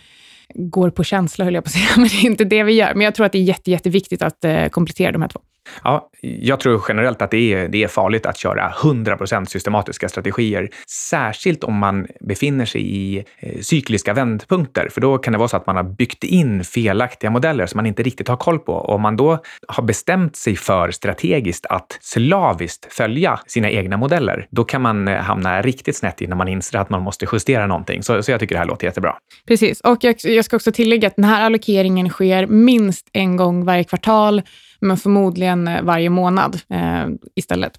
går 0.55 0.91
på 0.91 1.05
känsla, 1.05 1.45
höll 1.45 1.55
jag 1.55 1.65
på 1.65 1.69
att 1.69 1.73
säga, 1.73 1.89
men 1.97 2.09
det 2.09 2.15
är 2.15 2.27
inte 2.27 2.45
det 2.45 2.63
vi 2.63 2.73
gör. 2.73 2.95
Men 2.95 3.05
jag 3.05 3.15
tror 3.15 3.27
att 3.27 3.33
det 3.33 3.39
är 3.39 3.43
jätte, 3.43 3.71
jätteviktigt 3.71 4.23
att 4.23 4.45
komplettera 4.71 5.13
de 5.13 5.23
här 5.23 5.29
två. 5.29 5.41
Ja, 5.85 6.11
jag 6.21 6.61
tror 6.61 6.83
generellt 6.89 7.23
att 7.23 7.31
det 7.31 7.55
är, 7.55 7.69
det 7.69 7.85
är 7.85 7.89
farligt 7.89 8.27
att 8.27 8.37
köra 8.37 8.73
100 8.83 9.19
systematiska 9.47 10.09
strategier, 10.09 10.69
särskilt 11.11 11.65
om 11.65 11.77
man 11.77 12.07
befinner 12.21 12.65
sig 12.65 12.97
i 12.97 13.25
eh, 13.39 13.61
cykliska 13.61 14.13
vändpunkter, 14.13 14.89
för 14.91 15.01
då 15.01 15.19
kan 15.19 15.33
det 15.33 15.39
vara 15.39 15.49
så 15.49 15.57
att 15.57 15.67
man 15.67 15.77
har 15.77 15.83
byggt 15.83 16.25
in 16.25 16.65
felaktiga 16.65 17.31
modeller 17.31 17.67
som 17.67 17.79
man 17.79 17.87
inte 17.87 18.03
riktigt 18.03 18.29
har 18.29 18.37
koll 18.37 18.59
på. 18.59 18.73
Och 18.73 18.95
om 18.95 19.03
man 19.03 19.17
då 19.17 19.39
har 19.69 19.83
bestämt 19.83 20.37
sig 20.37 20.57
för 20.57 20.91
strategiskt 20.91 21.67
att 21.67 21.99
slaviskt 22.01 22.93
följa 22.93 23.41
sina 23.47 23.71
egna 23.71 23.97
modeller, 23.97 24.47
då 24.51 24.65
kan 24.65 24.83
man 24.83 25.09
eh, 25.09 25.17
hamna 25.17 25.63
riktigt 25.63 25.97
snett 25.97 26.21
innan 26.21 26.39
man 26.39 26.49
inser 26.49 26.79
att 26.79 26.91
man 26.91 27.03
måste 27.03 27.27
justera 27.33 27.67
någonting. 27.67 28.03
Så, 28.03 28.23
så 28.23 28.31
jag 28.31 28.41
tycker 28.41 28.55
det 28.55 28.59
här 28.59 28.67
låter 28.67 28.87
jättebra. 28.87 29.17
Precis, 29.47 29.81
och 29.81 29.99
jag, 30.01 30.17
jag 30.23 30.45
ska 30.45 30.57
också 30.57 30.73
tillägga 30.73 31.09
att 31.09 31.17
den 31.17 31.25
här 31.25 31.43
allokeringen 31.43 32.09
sker 32.09 32.47
minst 32.47 33.09
en 33.13 33.37
gång 33.37 33.65
varje 33.65 33.85
kvartal 33.85 34.43
men 34.81 34.97
förmodligen 34.97 35.69
eh, 35.69 35.83
varje 35.83 36.11
månad 36.11 36.61
eh, 36.69 37.07
istället. 37.35 37.79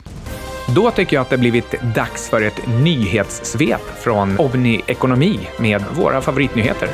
Då 0.76 0.92
tycker 0.92 1.16
jag 1.16 1.22
att 1.22 1.30
det 1.30 1.38
blivit 1.38 1.76
dags 1.96 2.30
för 2.30 2.42
ett 2.42 2.68
nyhetssvep 2.84 3.82
från 3.82 4.40
Ovni 4.40 4.82
Ekonomi 4.88 5.40
med 5.60 5.84
våra 5.96 6.22
favoritnyheter. 6.22 6.90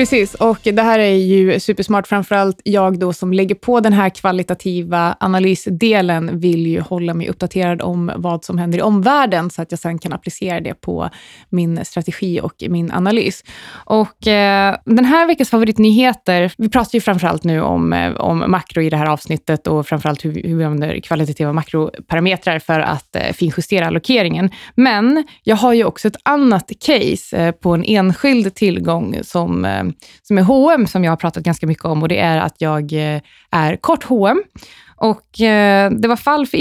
Precis, 0.00 0.34
och 0.34 0.58
det 0.62 0.82
här 0.82 0.98
är 0.98 1.14
ju 1.14 1.60
supersmart. 1.60 2.06
Framförallt 2.06 2.60
jag 2.64 2.98
då 2.98 3.12
som 3.12 3.32
lägger 3.32 3.54
på 3.54 3.80
den 3.80 3.92
här 3.92 4.10
kvalitativa 4.10 5.16
analysdelen 5.20 6.40
vill 6.40 6.66
ju 6.66 6.80
hålla 6.80 7.14
mig 7.14 7.28
uppdaterad 7.28 7.82
om 7.82 8.12
vad 8.16 8.44
som 8.44 8.58
händer 8.58 8.78
i 8.78 8.82
omvärlden 8.82 9.50
så 9.50 9.62
att 9.62 9.70
jag 9.70 9.78
sen 9.78 9.98
kan 9.98 10.12
applicera 10.12 10.60
det 10.60 10.74
på 10.74 11.10
min 11.48 11.84
strategi 11.84 12.40
och 12.40 12.54
min 12.68 12.92
analys. 12.92 13.44
Och 13.72 14.26
eh, 14.26 14.76
den 14.84 15.04
här 15.04 15.26
veckans 15.26 15.50
favoritnyheter, 15.50 16.52
vi 16.58 16.68
pratar 16.68 16.96
ju 16.96 17.00
framförallt 17.00 17.44
nu 17.44 17.60
om, 17.60 17.92
eh, 17.92 18.12
om 18.12 18.44
makro 18.48 18.82
i 18.82 18.90
det 18.90 18.96
här 18.96 19.06
avsnittet 19.06 19.66
och 19.66 19.86
framförallt 19.86 20.24
hur, 20.24 20.42
hur 20.42 20.56
vi 20.56 20.64
använder 20.64 21.00
kvalitativa 21.00 21.52
makroparametrar 21.52 22.58
för 22.58 22.80
att 22.80 23.16
eh, 23.16 23.32
finjustera 23.32 23.86
allokeringen. 23.86 24.50
Men 24.74 25.24
jag 25.42 25.56
har 25.56 25.72
ju 25.72 25.84
också 25.84 26.08
ett 26.08 26.20
annat 26.22 26.70
case 26.80 27.36
eh, 27.36 27.52
på 27.52 27.74
en 27.74 27.84
enskild 27.84 28.54
tillgång 28.54 29.18
som 29.22 29.64
eh, 29.64 29.84
Eh, 29.90 29.94
som 30.22 30.38
är 30.38 30.42
H&M 30.42 30.86
som 30.86 31.04
jag 31.04 31.12
har 31.12 31.16
pratat 31.16 31.42
ganska 31.42 31.66
mycket 31.66 31.84
om 31.84 32.02
och 32.02 32.08
det 32.08 32.18
är 32.18 32.38
att 32.38 32.54
jag 32.58 32.92
eh, 32.92 33.20
är 33.50 33.76
kort 33.76 34.04
H&M 34.04 34.42
och 35.00 35.40
eh, 35.40 35.90
det 35.90 36.08
var 36.08 36.16
fall 36.16 36.46
för 36.46 36.58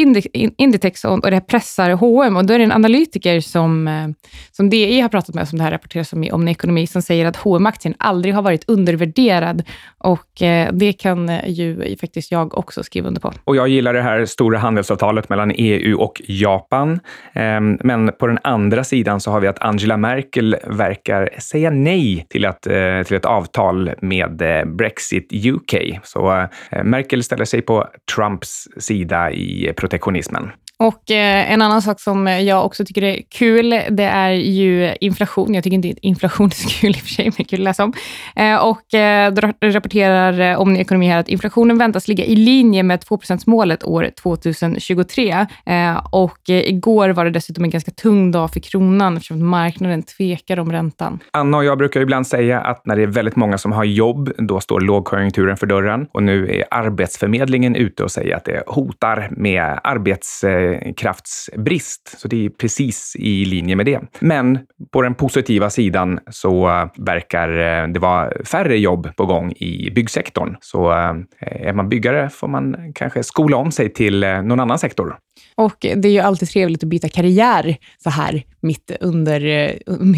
Inditex 0.61 1.05
och, 1.05 1.23
och 1.23 1.31
det 1.31 1.41
pressar 1.41 1.89
H&M 1.89 2.37
och 2.37 2.45
då 2.45 2.53
är 2.53 2.57
det 2.57 2.63
en 2.63 2.71
analytiker 2.71 3.39
som, 3.39 3.87
eh, 3.87 4.07
som 4.51 4.69
DI 4.69 5.01
har 5.01 5.09
pratat 5.09 5.35
med, 5.35 5.47
som 5.47 5.57
det 5.57 5.63
här 5.63 5.71
rapporteras 5.71 6.13
om 6.13 6.23
i 6.23 6.31
Omni 6.31 6.51
Ekonomi, 6.51 6.87
som 6.87 7.01
säger 7.01 7.25
att 7.25 7.37
hm 7.37 7.65
aktien 7.65 7.95
aldrig 7.97 8.35
har 8.35 8.41
varit 8.41 8.69
undervärderad 8.69 9.63
och 9.97 10.41
eh, 10.41 10.69
det 10.73 10.93
kan 10.93 11.29
eh, 11.29 11.49
ju 11.49 11.97
faktiskt 12.01 12.31
jag 12.31 12.57
också 12.57 12.83
skriva 12.83 13.07
under 13.07 13.21
på. 13.21 13.33
Och 13.43 13.55
jag 13.55 13.67
gillar 13.67 13.93
det 13.93 14.01
här 14.01 14.25
stora 14.25 14.57
handelsavtalet 14.57 15.29
mellan 15.29 15.51
EU 15.55 15.99
och 15.99 16.21
Japan. 16.27 16.99
Ehm, 17.33 17.77
men 17.83 18.11
på 18.19 18.27
den 18.27 18.39
andra 18.43 18.83
sidan 18.83 19.19
så 19.19 19.31
har 19.31 19.39
vi 19.39 19.47
att 19.47 19.59
Angela 19.59 19.97
Merkel 19.97 20.55
verkar 20.63 21.29
säga 21.39 21.69
nej 21.69 22.25
till, 22.29 22.45
att, 22.45 22.67
eh, 22.67 23.01
till 23.05 23.17
ett 23.17 23.25
avtal 23.25 23.91
med 24.01 24.41
eh, 24.41 24.65
Brexit 24.65 25.33
UK. 25.33 25.99
Så 26.03 26.47
Merkel 26.83 27.23
ställer 27.23 27.45
sig 27.45 27.61
på 27.61 27.87
Trump 28.15 28.28
Trumps 28.29 28.67
sida 28.77 29.31
i 29.31 29.73
protektionismen. 29.73 30.51
Och 30.83 31.11
eh, 31.11 31.51
en 31.51 31.61
annan 31.61 31.81
sak 31.81 31.99
som 31.99 32.27
jag 32.27 32.65
också 32.65 32.85
tycker 32.85 33.03
är 33.03 33.21
kul, 33.29 33.69
det 33.89 34.03
är 34.03 34.31
ju 34.31 34.95
inflation. 35.01 35.53
Jag 35.53 35.63
tycker 35.63 35.75
inte 35.75 36.07
inflation 36.07 36.45
är 36.49 36.51
så 36.51 36.69
kul 36.69 36.89
i 36.89 36.93
och 36.93 36.97
för 36.97 37.09
sig, 37.09 37.31
men 37.37 37.45
kul 37.45 37.59
att 37.59 37.63
läsa 37.63 37.83
om. 37.83 37.93
Eh, 38.35 38.55
och 38.55 38.93
eh, 38.93 39.33
då 39.33 39.41
rapporterar 39.61 40.39
eh, 40.39 40.59
Omni 40.59 40.79
Ekonomi 40.79 41.07
här 41.07 41.19
att 41.19 41.29
inflationen 41.29 41.77
väntas 41.77 42.07
ligga 42.07 42.25
i 42.25 42.35
linje 42.35 42.83
med 42.83 43.03
2% 43.03 43.43
målet 43.45 43.83
år 43.83 44.09
2023. 44.21 45.45
Eh, 45.65 46.07
och 46.11 46.49
eh, 46.49 46.55
igår 46.55 47.09
var 47.09 47.25
det 47.25 47.31
dessutom 47.31 47.63
en 47.63 47.69
ganska 47.69 47.91
tung 47.91 48.31
dag 48.31 48.53
för 48.53 48.59
kronan 48.59 49.17
eftersom 49.17 49.47
marknaden 49.47 50.03
tvekar 50.03 50.59
om 50.59 50.71
räntan. 50.71 51.19
Anna 51.33 51.57
och 51.57 51.65
jag 51.65 51.77
brukar 51.77 52.01
ibland 52.01 52.27
säga 52.27 52.59
att 52.59 52.85
när 52.85 52.95
det 52.95 53.03
är 53.03 53.07
väldigt 53.07 53.35
många 53.35 53.57
som 53.57 53.71
har 53.71 53.83
jobb, 53.83 54.31
då 54.37 54.59
står 54.59 54.79
lågkonjunkturen 54.79 55.57
för 55.57 55.67
dörren. 55.67 56.07
Och 56.11 56.23
nu 56.23 56.51
är 56.51 56.63
Arbetsförmedlingen 56.71 57.75
ute 57.75 58.03
och 58.03 58.11
säger 58.11 58.35
att 58.35 58.45
det 58.45 58.63
hotar 58.67 59.27
med 59.31 59.79
arbets 59.83 60.43
eh, 60.43 60.68
kraftsbrist. 60.97 62.15
Så 62.17 62.27
det 62.27 62.45
är 62.45 62.49
precis 62.49 63.15
i 63.19 63.45
linje 63.45 63.75
med 63.75 63.85
det. 63.85 64.01
Men 64.19 64.59
på 64.91 65.01
den 65.01 65.15
positiva 65.15 65.69
sidan 65.69 66.19
så 66.31 66.69
eh, 66.69 66.87
verkar 66.97 67.49
eh, 67.49 67.87
det 67.87 67.99
vara 67.99 68.31
färre 68.45 68.77
jobb 68.77 69.15
på 69.15 69.25
gång 69.25 69.51
i 69.51 69.91
byggsektorn. 69.91 70.55
Så 70.61 70.91
eh, 70.91 71.13
är 71.39 71.73
man 71.73 71.89
byggare 71.89 72.29
får 72.29 72.47
man 72.47 72.93
kanske 72.95 73.23
skola 73.23 73.57
om 73.57 73.71
sig 73.71 73.93
till 73.93 74.19
någon 74.19 74.59
annan 74.59 74.79
sektor. 74.79 75.17
Och 75.55 75.75
det 75.79 76.07
är 76.07 76.11
ju 76.11 76.19
alltid 76.19 76.49
trevligt 76.49 76.83
att 76.83 76.89
byta 76.89 77.09
karriär 77.09 77.77
så 78.03 78.09
här 78.09 78.43
mitt 78.61 78.91
under, 78.99 79.39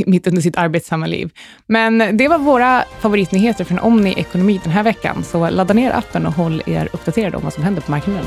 mitt 0.10 0.28
under 0.28 0.42
sitt 0.42 0.58
arbetsamma 0.58 1.06
liv. 1.06 1.30
Men 1.68 2.18
det 2.18 2.28
var 2.28 2.38
våra 2.38 2.84
favoritnyheter 3.00 3.64
från 3.64 3.80
Omni 3.80 4.14
Ekonomi 4.18 4.60
den 4.64 4.74
här 4.74 4.84
veckan. 4.84 5.24
Så 5.24 5.50
ladda 5.50 5.74
ner 5.74 5.92
appen 5.92 6.26
och 6.26 6.34
håll 6.34 6.64
er 6.66 6.90
uppdaterade 6.94 7.38
om 7.38 7.44
vad 7.44 7.54
som 7.54 7.64
händer 7.64 7.82
på 7.82 7.92
marknaden. 7.92 8.26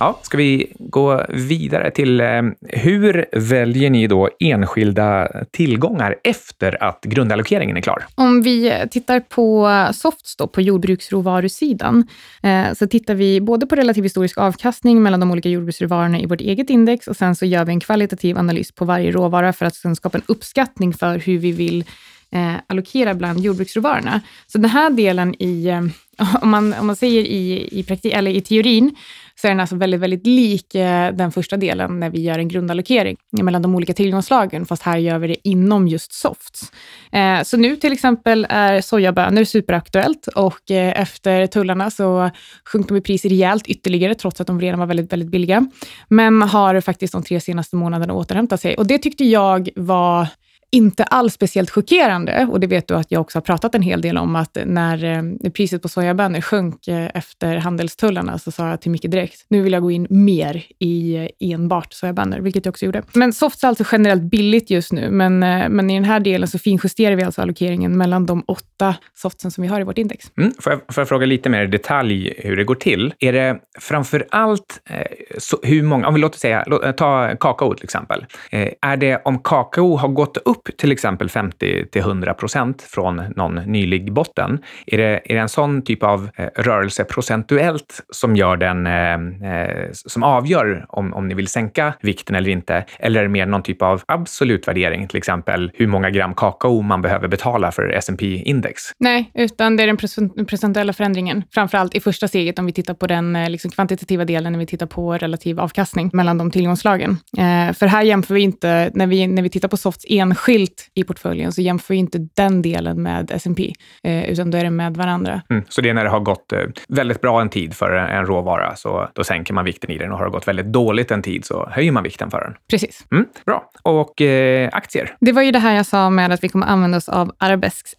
Ja, 0.00 0.18
ska 0.22 0.36
vi 0.36 0.72
gå 0.78 1.24
vidare 1.28 1.90
till 1.90 2.20
eh, 2.20 2.42
hur 2.62 3.26
väljer 3.32 3.90
ni 3.90 4.06
då 4.06 4.28
enskilda 4.40 5.28
tillgångar 5.50 6.16
efter 6.24 6.82
att 6.82 7.04
grundallokeringen 7.04 7.76
är 7.76 7.80
klar? 7.80 8.06
Om 8.14 8.42
vi 8.42 8.72
tittar 8.90 9.20
på 9.20 9.68
Softs 9.94 10.36
då, 10.36 10.46
på 10.46 10.60
jordbruksråvarusidan, 10.60 12.06
eh, 12.42 12.74
så 12.74 12.86
tittar 12.86 13.14
vi 13.14 13.40
både 13.40 13.66
på 13.66 13.74
relativ 13.74 14.04
historisk 14.04 14.38
avkastning 14.38 15.02
mellan 15.02 15.20
de 15.20 15.30
olika 15.30 15.48
jordbruksråvarorna 15.48 16.20
i 16.20 16.26
vårt 16.26 16.40
eget 16.40 16.70
index 16.70 17.08
och 17.08 17.16
sen 17.16 17.36
så 17.36 17.46
gör 17.46 17.64
vi 17.64 17.72
en 17.72 17.80
kvalitativ 17.80 18.38
analys 18.38 18.72
på 18.72 18.84
varje 18.84 19.10
råvara 19.10 19.52
för 19.52 19.66
att 19.66 19.74
sen 19.74 19.96
skapa 19.96 20.18
en 20.18 20.24
uppskattning 20.26 20.92
för 20.92 21.18
hur 21.18 21.38
vi 21.38 21.52
vill 21.52 21.84
eh, 22.30 22.54
allokera 22.66 23.14
bland 23.14 23.40
jordbruksråvarorna. 23.40 24.20
Så 24.46 24.58
den 24.58 24.70
här 24.70 24.90
delen 24.90 25.42
i, 25.42 25.66
eh, 25.66 25.82
om, 26.42 26.50
man, 26.50 26.74
om 26.74 26.86
man 26.86 26.96
säger 26.96 27.20
i, 27.20 27.68
i, 27.72 27.82
praktik, 27.82 28.12
eller 28.12 28.30
i 28.30 28.40
teorin, 28.40 28.96
så 29.40 29.46
är 29.46 29.50
den 29.50 29.60
alltså 29.60 29.76
väldigt, 29.76 30.00
väldigt 30.00 30.26
lik 30.26 30.74
eh, 30.74 31.12
den 31.14 31.32
första 31.32 31.56
delen 31.56 32.00
när 32.00 32.10
vi 32.10 32.20
gör 32.20 32.38
en 32.38 32.48
grundallokering 32.48 33.16
mellan 33.30 33.62
de 33.62 33.74
olika 33.74 33.94
tillgångslagen, 33.94 34.66
fast 34.66 34.82
här 34.82 34.98
gör 34.98 35.18
vi 35.18 35.28
det 35.28 35.48
inom 35.48 35.88
just 35.88 36.12
softs. 36.12 36.72
Eh, 37.12 37.42
så 37.42 37.56
nu 37.56 37.76
till 37.76 37.92
exempel 37.92 38.46
är 38.48 38.80
sojabönor 38.80 39.44
superaktuellt 39.44 40.26
och 40.26 40.70
eh, 40.70 41.00
efter 41.00 41.46
tullarna 41.46 41.90
så 41.90 42.30
sjönk 42.64 42.88
de 42.88 42.96
i 42.96 43.00
pris 43.00 43.24
rejält 43.24 43.66
ytterligare, 43.66 44.14
trots 44.14 44.40
att 44.40 44.46
de 44.46 44.60
redan 44.60 44.78
var 44.78 44.86
väldigt, 44.86 45.12
väldigt 45.12 45.30
billiga. 45.30 45.66
Men 46.08 46.42
har 46.42 46.80
faktiskt 46.80 47.12
de 47.12 47.22
tre 47.22 47.40
senaste 47.40 47.76
månaderna 47.76 48.14
återhämtat 48.14 48.60
sig 48.60 48.76
och 48.76 48.86
det 48.86 48.98
tyckte 48.98 49.24
jag 49.24 49.68
var 49.76 50.26
inte 50.70 51.04
alls 51.04 51.34
speciellt 51.34 51.70
chockerande 51.70 52.46
och 52.50 52.60
det 52.60 52.66
vet 52.66 52.88
du 52.88 52.94
att 52.94 53.10
jag 53.10 53.20
också 53.20 53.36
har 53.36 53.42
pratat 53.42 53.74
en 53.74 53.82
hel 53.82 54.00
del 54.00 54.18
om 54.18 54.36
att 54.36 54.58
när 54.66 55.04
eh, 55.04 55.50
priset 55.50 55.82
på 55.82 55.88
sojabönor 55.88 56.40
sjönk 56.40 56.88
eh, 56.88 57.10
efter 57.14 57.56
handelstullarna 57.56 58.38
så 58.38 58.50
sa 58.50 58.68
jag 58.68 58.80
till 58.80 58.90
Micke 58.90 59.10
direkt, 59.10 59.46
nu 59.48 59.62
vill 59.62 59.72
jag 59.72 59.82
gå 59.82 59.90
in 59.90 60.06
mer 60.10 60.64
i 60.78 61.16
eh, 61.16 61.26
enbart 61.40 61.92
sojabönor, 61.92 62.38
vilket 62.38 62.64
jag 62.64 62.72
också 62.72 62.84
gjorde. 62.84 63.02
Men 63.12 63.32
softs 63.32 63.64
är 63.64 63.68
alltså 63.68 63.84
generellt 63.92 64.22
billigt 64.22 64.70
just 64.70 64.92
nu, 64.92 65.10
men, 65.10 65.38
men 65.38 65.90
i 65.90 65.94
den 65.94 66.04
här 66.04 66.20
delen 66.20 66.48
så 66.48 66.58
finjusterar 66.58 67.16
vi 67.16 67.22
alltså 67.22 67.42
allokeringen 67.42 67.98
mellan 67.98 68.26
de 68.26 68.44
åtta 68.46 68.67
åtta 68.78 68.94
softsen 69.14 69.50
som 69.50 69.62
vi 69.62 69.68
har 69.68 69.80
i 69.80 69.84
vårt 69.84 69.98
index. 69.98 70.32
Mm. 70.36 70.52
Får, 70.60 70.72
jag, 70.72 70.80
får 70.94 71.00
jag 71.00 71.08
fråga 71.08 71.26
lite 71.26 71.48
mer 71.48 71.62
i 71.62 71.66
detalj 71.66 72.34
hur 72.38 72.56
det 72.56 72.64
går 72.64 72.74
till? 72.74 73.14
Är 73.18 73.32
det 73.32 73.58
framför 73.78 74.26
allt 74.30 74.80
eh, 74.90 75.02
så, 75.38 75.58
hur 75.62 75.82
många, 75.82 76.08
om 76.08 76.14
vi 76.14 76.20
låter 76.20 76.38
säga, 76.38 76.64
låt, 76.66 76.84
eh, 76.84 76.92
ta 76.92 77.36
kakao 77.40 77.74
till 77.74 77.84
exempel. 77.84 78.26
Eh, 78.50 78.68
är 78.82 78.96
det 78.96 79.22
om 79.24 79.38
kakao 79.38 79.96
har 79.96 80.08
gått 80.08 80.36
upp 80.36 80.68
till 80.78 80.92
exempel 80.92 81.30
50 81.30 81.86
till 81.86 82.00
100 82.00 82.34
procent 82.34 82.82
från 82.82 83.22
någon 83.36 83.54
nylig 83.54 84.12
botten, 84.12 84.58
är 84.86 84.98
det, 84.98 85.20
är 85.24 85.34
det 85.34 85.40
en 85.40 85.48
sån 85.48 85.82
typ 85.82 86.02
av 86.02 86.30
eh, 86.36 86.46
rörelse 86.56 87.04
procentuellt 87.04 88.00
som 88.10 88.36
gör 88.36 88.56
den, 88.56 88.86
eh, 88.86 89.52
eh, 89.52 89.88
som 89.92 90.22
avgör 90.22 90.86
om, 90.88 91.14
om 91.14 91.28
ni 91.28 91.34
vill 91.34 91.48
sänka 91.48 91.94
vikten 92.00 92.36
eller 92.36 92.50
inte? 92.50 92.84
Eller 92.98 93.20
är 93.20 93.24
det 93.24 93.28
mer 93.28 93.46
någon 93.46 93.62
typ 93.62 93.82
av 93.82 94.02
absolut 94.06 94.68
värdering, 94.68 95.08
till 95.08 95.18
exempel 95.18 95.70
hur 95.74 95.86
många 95.86 96.10
gram 96.10 96.34
kakao 96.34 96.82
man 96.82 97.02
behöver 97.02 97.28
betala 97.28 97.72
för 97.72 97.88
S&P 97.88 98.26
index? 98.26 98.67
Nej, 98.98 99.30
utan 99.34 99.76
det 99.76 99.82
är 99.82 99.86
den 100.34 100.46
procentuella 100.46 100.92
förändringen. 100.92 101.44
Framför 101.50 101.78
allt 101.78 101.94
i 101.94 102.00
första 102.00 102.28
steget 102.28 102.58
om 102.58 102.66
vi 102.66 102.72
tittar 102.72 102.94
på 102.94 103.06
den 103.06 103.36
eh, 103.36 103.50
liksom, 103.50 103.70
kvantitativa 103.70 104.24
delen 104.24 104.52
när 104.52 104.58
vi 104.58 104.66
tittar 104.66 104.86
på 104.86 105.12
relativ 105.18 105.60
avkastning 105.60 106.10
mellan 106.12 106.38
de 106.38 106.50
tillgångslagen. 106.50 107.10
Eh, 107.38 107.72
för 107.74 107.86
här 107.86 108.02
jämför 108.02 108.34
vi 108.34 108.40
inte, 108.40 108.90
när 108.94 109.06
vi, 109.06 109.26
när 109.26 109.42
vi 109.42 109.48
tittar 109.48 109.68
på 109.68 109.76
softs 109.76 110.04
enskilt 110.08 110.90
i 110.94 111.04
portföljen, 111.04 111.52
så 111.52 111.60
jämför 111.60 111.94
vi 111.94 111.98
inte 111.98 112.18
den 112.36 112.62
delen 112.62 113.02
med 113.02 113.30
S&P, 113.30 113.72
eh, 114.02 114.30
utan 114.30 114.50
då 114.50 114.58
är 114.58 114.64
det 114.64 114.70
med 114.70 114.96
varandra. 114.96 115.42
Mm, 115.50 115.64
så 115.68 115.80
det 115.80 115.88
är 115.88 115.94
när 115.94 116.04
det 116.04 116.10
har 116.10 116.20
gått 116.20 116.52
eh, 116.52 116.60
väldigt 116.88 117.20
bra 117.20 117.40
en 117.40 117.48
tid 117.48 117.74
för 117.74 117.90
en 117.90 118.26
råvara, 118.26 118.76
så 118.76 119.08
då 119.14 119.24
sänker 119.24 119.54
man 119.54 119.64
vikten 119.64 119.90
i 119.90 119.98
den 119.98 120.12
och 120.12 120.18
har 120.18 120.24
det 120.24 120.30
gått 120.30 120.48
väldigt 120.48 120.66
dåligt 120.66 121.10
en 121.10 121.22
tid 121.22 121.44
så 121.44 121.68
höjer 121.70 121.92
man 121.92 122.02
vikten 122.02 122.30
för 122.30 122.40
den. 122.40 122.54
Precis. 122.70 123.06
Mm, 123.12 123.26
bra. 123.46 123.70
Och 123.82 124.20
eh, 124.20 124.68
aktier? 124.72 125.16
Det 125.20 125.32
var 125.32 125.42
ju 125.42 125.50
det 125.50 125.58
här 125.58 125.76
jag 125.76 125.86
sa 125.86 126.10
med 126.10 126.32
att 126.32 126.44
vi 126.44 126.48
kommer 126.48 126.66
använda 126.66 126.96
oss 126.98 127.08
av 127.08 127.32
Arabesks 127.38 127.94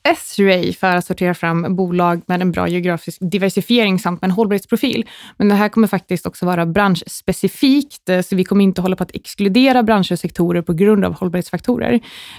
sig 0.64 0.74
för 0.74 0.96
att 0.96 1.06
sortera 1.06 1.34
fram 1.34 1.76
bolag 1.76 2.22
med 2.28 2.42
en 2.42 2.52
bra 2.52 2.68
geografisk 2.68 3.18
diversifiering 3.22 4.00
samt 4.00 4.22
med 4.22 4.30
en 4.30 4.36
hållbarhetsprofil. 4.36 5.06
Men 5.38 5.50
det 5.50 5.56
här 5.56 5.70
kommer 5.70 5.88
faktiskt 5.88 6.26
också 6.26 6.46
vara 6.46 6.66
branschspecifikt, 6.66 8.10
eh, 8.10 8.22
så 8.22 8.36
vi 8.36 8.44
kommer 8.44 8.64
inte 8.64 8.82
hålla 8.82 8.96
på 8.96 9.04
att 9.04 9.16
exkludera 9.16 9.84
branscher 9.84 10.12
och 10.12 10.20
sektorer 10.20 10.62
på 10.62 10.74
grund 10.74 11.06
av 11.06 11.14
hållbarhetsfaktorer. 11.14 11.94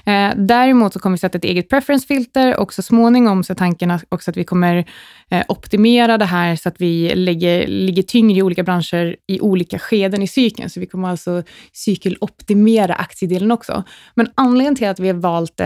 Eh, 0.06 0.30
däremot 0.36 0.92
så 0.92 0.98
kommer 0.98 1.16
vi 1.16 1.18
sätta 1.18 1.38
ett 1.38 1.44
eget 1.44 1.68
preference-filter 1.68 2.56
och 2.56 2.72
så 2.72 2.82
småningom 2.82 3.44
så 3.44 3.52
är 3.52 3.54
tanken 3.54 3.98
också 4.08 4.30
att 4.30 4.36
vi 4.36 4.44
kommer 4.44 4.84
eh, 5.30 5.42
optimera 5.48 6.18
det 6.18 6.24
här 6.24 6.56
så 6.56 6.68
att 6.68 6.80
vi 6.80 7.14
lägger, 7.14 7.66
ligger 7.66 8.02
tyngre 8.02 8.38
i 8.38 8.42
olika 8.42 8.62
branscher 8.62 9.16
i 9.26 9.40
olika 9.40 9.78
skeden 9.78 10.22
i 10.22 10.28
cykeln. 10.28 10.70
Så 10.70 10.80
vi 10.80 10.86
kommer 10.86 11.08
alltså 11.08 11.42
cykeloptimera 11.72 12.94
aktiedelen 12.94 13.50
också. 13.50 13.84
Men 14.14 14.28
anledningen 14.34 14.76
till 14.76 14.88
att 14.88 15.00
vi 15.00 15.08
har 15.08 15.14
valt 15.14 15.60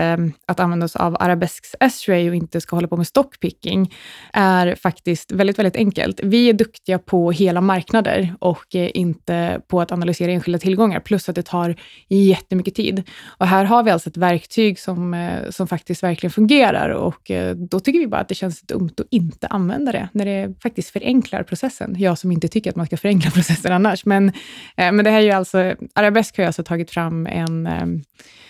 att 0.47 0.59
använda 0.59 0.85
oss 0.85 0.95
av 0.95 1.17
Arabesks 1.19 1.75
S-ray 1.79 2.29
och 2.29 2.35
inte 2.45 2.61
ska 2.61 2.75
hålla 2.75 2.87
på 2.87 2.97
med 2.97 3.07
stockpicking 3.07 3.93
är 4.33 4.75
faktiskt 4.75 5.31
väldigt, 5.31 5.59
väldigt 5.59 5.75
enkelt. 5.75 6.19
Vi 6.23 6.49
är 6.49 6.53
duktiga 6.53 6.99
på 6.99 7.31
hela 7.31 7.61
marknader 7.61 8.35
och 8.39 8.75
eh, 8.75 8.89
inte 8.93 9.61
på 9.67 9.81
att 9.81 9.91
analysera 9.91 10.31
enskilda 10.31 10.59
tillgångar, 10.59 10.99
plus 10.99 11.29
att 11.29 11.35
det 11.35 11.43
tar 11.43 11.75
jättemycket 12.09 12.75
tid. 12.75 13.03
Och 13.37 13.47
här 13.47 13.65
har 13.65 13.83
vi 13.83 13.91
alltså 13.91 14.09
ett 14.09 14.17
verktyg 14.17 14.79
som, 14.79 15.13
eh, 15.13 15.49
som 15.49 15.67
faktiskt 15.67 16.03
verkligen 16.03 16.31
fungerar 16.31 16.89
och 16.89 17.31
eh, 17.31 17.55
då 17.55 17.79
tycker 17.79 17.99
vi 17.99 18.07
bara 18.07 18.21
att 18.21 18.29
det 18.29 18.35
känns 18.35 18.61
dumt 18.61 18.93
att 18.97 19.07
inte 19.11 19.47
använda 19.47 19.91
det, 19.91 20.09
när 20.11 20.25
det 20.25 20.61
faktiskt 20.63 20.89
förenklar 20.89 21.43
processen. 21.43 21.95
Jag 21.97 22.17
som 22.17 22.31
inte 22.31 22.47
tycker 22.47 22.69
att 22.69 22.75
man 22.75 22.85
ska 22.85 22.97
förenkla 22.97 23.31
processen 23.35 23.71
annars. 23.71 24.05
Men, 24.05 24.31
men 24.75 25.03
det 25.03 25.09
här 25.09 25.17
är 25.17 25.21
ju 25.21 25.31
alltså, 25.31 25.75
Arabesk 25.93 26.37
har 26.37 26.45
alltså 26.45 26.63
tagit 26.63 26.91
fram 26.91 27.27
en 27.27 27.67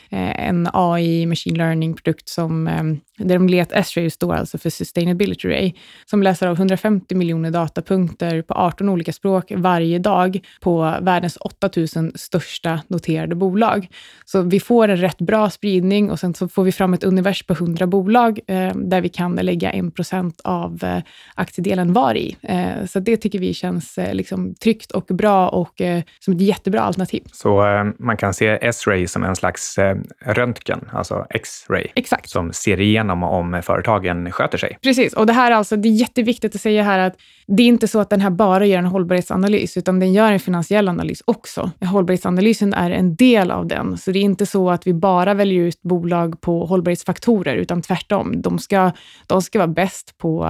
Eh, 0.09 0.47
en 0.47 0.69
AI 0.73 1.25
machine 1.25 1.57
learning-produkt 1.57 2.29
som, 2.29 2.67
ehm, 2.67 2.99
där 3.17 3.35
de 3.35 3.49
let 3.49 3.71
S-ray 3.71 4.09
står 4.09 4.35
alltså 4.35 4.57
för 4.57 4.69
Sustainability 4.69 5.47
Ray, 5.47 5.73
som 6.05 6.23
läser 6.23 6.47
av 6.47 6.55
150 6.55 7.15
miljoner 7.15 7.51
datapunkter 7.51 8.41
på 8.41 8.53
18 8.53 8.89
olika 8.89 9.13
språk 9.13 9.51
varje 9.55 9.99
dag 9.99 10.39
på 10.61 10.95
världens 11.01 11.37
8000 11.41 12.11
största 12.15 12.81
noterade 12.87 13.35
bolag. 13.35 13.87
Så 14.25 14.41
vi 14.41 14.59
får 14.59 14.87
en 14.87 14.97
rätt 14.97 15.17
bra 15.17 15.49
spridning 15.49 16.11
och 16.11 16.19
sen 16.19 16.33
så 16.33 16.47
får 16.47 16.63
vi 16.63 16.71
fram 16.71 16.93
ett 16.93 17.03
univers 17.03 17.43
på 17.43 17.53
100 17.53 17.87
bolag 17.87 18.39
eh, 18.47 18.75
där 18.75 19.01
vi 19.01 19.09
kan 19.09 19.35
lägga 19.35 19.71
1 19.71 19.95
procent 19.95 20.41
av 20.43 20.83
eh, 20.83 21.03
aktiedelen 21.35 21.93
var 21.93 22.15
i. 22.15 22.37
Eh, 22.41 22.85
så 22.85 22.99
det 22.99 23.17
tycker 23.17 23.39
vi 23.39 23.53
känns 23.53 23.97
eh, 23.97 24.13
liksom 24.13 24.55
tryggt 24.55 24.91
och 24.91 25.05
bra 25.05 25.49
och 25.49 25.81
eh, 25.81 26.03
som 26.19 26.33
ett 26.33 26.41
jättebra 26.41 26.81
alternativ. 26.81 27.23
Så 27.31 27.67
eh, 27.67 27.83
man 27.99 28.17
kan 28.17 28.33
se 28.33 28.47
S-ray 28.61 29.07
som 29.07 29.23
en 29.23 29.35
slags 29.35 29.77
röntgen, 30.25 30.89
alltså 30.93 31.25
X-ray, 31.29 31.87
Exakt. 31.95 32.29
som 32.29 32.53
ser 32.53 32.79
igenom 32.79 33.23
om 33.23 33.61
företagen 33.63 34.31
sköter 34.31 34.57
sig. 34.57 34.77
Precis, 34.81 35.13
och 35.13 35.25
det 35.25 35.33
här 35.33 35.51
är 35.51 35.55
alltså, 35.55 35.75
det 35.75 35.89
är 35.89 35.91
jätteviktigt 35.91 36.55
att 36.55 36.61
säga 36.61 36.83
här 36.83 36.99
att 36.99 37.15
det 37.47 37.63
är 37.63 37.67
inte 37.67 37.87
så 37.87 37.99
att 37.99 38.09
den 38.09 38.21
här 38.21 38.29
bara 38.29 38.65
gör 38.65 38.77
en 38.77 38.85
hållbarhetsanalys, 38.85 39.77
utan 39.77 39.99
den 39.99 40.13
gör 40.13 40.31
en 40.31 40.39
finansiell 40.39 40.89
analys 40.89 41.21
också. 41.25 41.71
Hållbarhetsanalysen 41.81 42.73
är 42.73 42.91
en 42.91 43.15
del 43.15 43.51
av 43.51 43.67
den, 43.67 43.97
så 43.97 44.11
det 44.11 44.19
är 44.19 44.23
inte 44.23 44.45
så 44.45 44.69
att 44.69 44.87
vi 44.87 44.93
bara 44.93 45.33
väljer 45.33 45.63
ut 45.63 45.81
bolag 45.81 46.41
på 46.41 46.65
hållbarhetsfaktorer, 46.65 47.55
utan 47.55 47.81
tvärtom. 47.81 48.41
De 48.41 48.59
ska, 48.59 48.91
de 49.27 49.41
ska 49.41 49.59
vara 49.59 49.67
bäst 49.67 50.17
på 50.17 50.45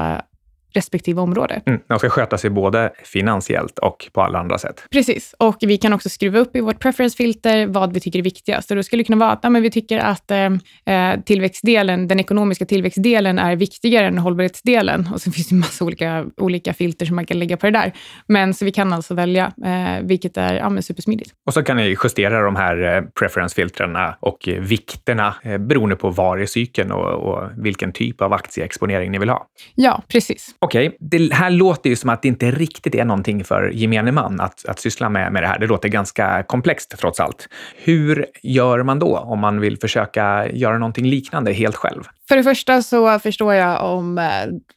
respektive 0.76 1.22
område. 1.22 1.62
Mm, 1.66 1.82
de 1.88 2.00
ska 2.00 2.10
sköta 2.10 2.38
sig 2.38 2.50
både 2.50 2.92
finansiellt 3.04 3.80
och 3.80 4.10
på 4.14 4.22
alla 4.22 4.40
andra 4.40 4.58
sätt. 4.58 4.84
Precis, 4.92 5.36
och 5.38 5.58
vi 5.62 5.78
kan 5.78 5.94
också 5.94 6.10
skruva 6.10 6.40
upp 6.40 6.56
i 6.56 6.62
vårt 6.62 6.80
preference-filter 6.80 7.68
vad 7.68 7.94
vi 7.94 8.00
tycker 8.00 8.20
är 8.20 8.24
viktigast. 8.24 8.72
Och 8.72 8.78
då 8.78 8.84
skulle 8.84 9.00
det 9.00 9.06
kunna 9.08 9.26
vara 9.26 9.32
att 9.32 9.40
ja, 9.44 9.50
men 9.50 9.62
vi 9.62 9.72
tycker 9.72 10.00
att 10.00 10.32
eh, 10.32 10.46
eh, 10.86 11.20
tillväxtdelen, 11.26 12.08
den 12.08 12.20
ekonomiska 12.20 12.66
tillväxtdelen 12.66 13.40
är 13.40 13.56
viktigare 13.56 14.08
än 14.08 14.18
hållbarhetsdelen. 14.18 15.10
Och 15.14 15.22
sen 15.22 15.34
finns 15.34 15.50
det 15.50 15.56
massa 15.56 15.86
olika, 15.86 16.26
olika 16.38 16.74
filter 16.74 17.06
som 17.06 17.16
man 17.16 17.26
kan 17.26 17.40
lägga 17.40 17.58
på 17.58 17.66
det 17.66 17.72
där. 17.72 17.92
Men 18.28 18.54
så 18.54 18.66
vi 18.66 18.72
kan 18.72 18.94
alltså 18.94 19.14
välja, 19.14 19.52
eh, 19.66 20.04
vilket 20.04 20.38
är 20.38 20.54
ja, 20.54 20.82
supersmidigt. 20.82 21.32
Och 21.46 21.54
så 21.54 21.64
kan 21.64 21.78
ni 21.78 21.98
justera 22.04 22.42
de 22.42 22.56
här 22.56 22.96
eh, 22.96 23.02
preference-filtrerna 23.20 24.18
och 24.20 24.50
vikterna 24.60 25.36
eh, 25.44 25.58
beroende 25.58 25.96
på 25.96 26.10
var 26.10 26.38
i 26.38 26.48
cykeln 26.48 26.92
och, 26.92 27.34
och 27.34 27.50
vilken 27.58 27.92
typ 27.92 28.22
av 28.22 28.34
aktieexponering 28.34 29.12
ni 29.12 29.20
vill 29.20 29.30
ha. 29.30 29.48
Ja, 29.76 30.04
precis. 30.08 30.56
Okej, 30.66 30.88
okay. 30.88 30.98
det 31.00 31.34
här 31.34 31.50
låter 31.50 31.90
ju 31.90 31.96
som 31.96 32.10
att 32.10 32.22
det 32.22 32.28
inte 32.28 32.52
riktigt 32.52 32.96
är 32.96 33.06
någonting 33.06 33.44
för 33.44 33.70
gemene 33.74 34.12
man 34.12 34.40
att, 34.40 34.66
att 34.66 34.80
syssla 34.80 35.10
med, 35.10 35.34
med 35.34 35.44
det 35.44 35.48
här. 35.48 35.60
Det 35.60 35.68
låter 35.68 35.90
ganska 35.90 36.44
komplext 36.44 36.96
trots 37.00 37.20
allt. 37.20 37.50
Hur 37.76 38.26
gör 38.44 38.84
man 38.84 39.00
då 39.00 39.18
om 39.18 39.40
man 39.40 39.60
vill 39.60 39.78
försöka 39.80 40.48
göra 40.52 40.78
någonting 40.78 41.06
liknande 41.06 41.54
helt 41.54 41.76
själv? 41.76 42.04
För 42.28 42.38
det 42.38 42.44
första 42.44 42.82
så 42.82 43.20
förstår 43.20 43.54
jag 43.54 43.94
om 43.94 44.18
eh, 44.18 44.24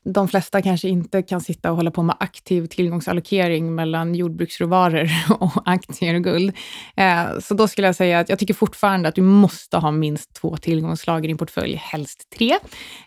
de 0.04 0.28
flesta 0.28 0.62
kanske 0.62 0.88
inte 0.88 1.22
kan 1.22 1.40
sitta 1.40 1.70
och 1.70 1.76
hålla 1.76 1.90
på 1.90 2.02
med 2.02 2.16
aktiv 2.20 2.66
tillgångsallokering 2.66 3.74
mellan 3.74 4.14
jordbruksråvaror 4.14 5.08
och 5.40 5.62
aktier 5.64 6.14
och 6.14 6.24
guld. 6.24 6.56
Eh, 6.96 7.38
så 7.42 7.54
då 7.54 7.68
skulle 7.68 7.87
jag 7.87 7.96
säga 7.96 8.18
att 8.18 8.28
jag 8.28 8.38
tycker 8.38 8.54
fortfarande 8.54 9.08
att 9.08 9.14
du 9.14 9.22
måste 9.22 9.76
ha 9.76 9.90
minst 9.90 10.34
två 10.34 10.56
tillgångsslag 10.56 11.24
i 11.24 11.28
din 11.28 11.38
portfölj, 11.38 11.74
helst 11.74 12.30
tre. 12.38 12.54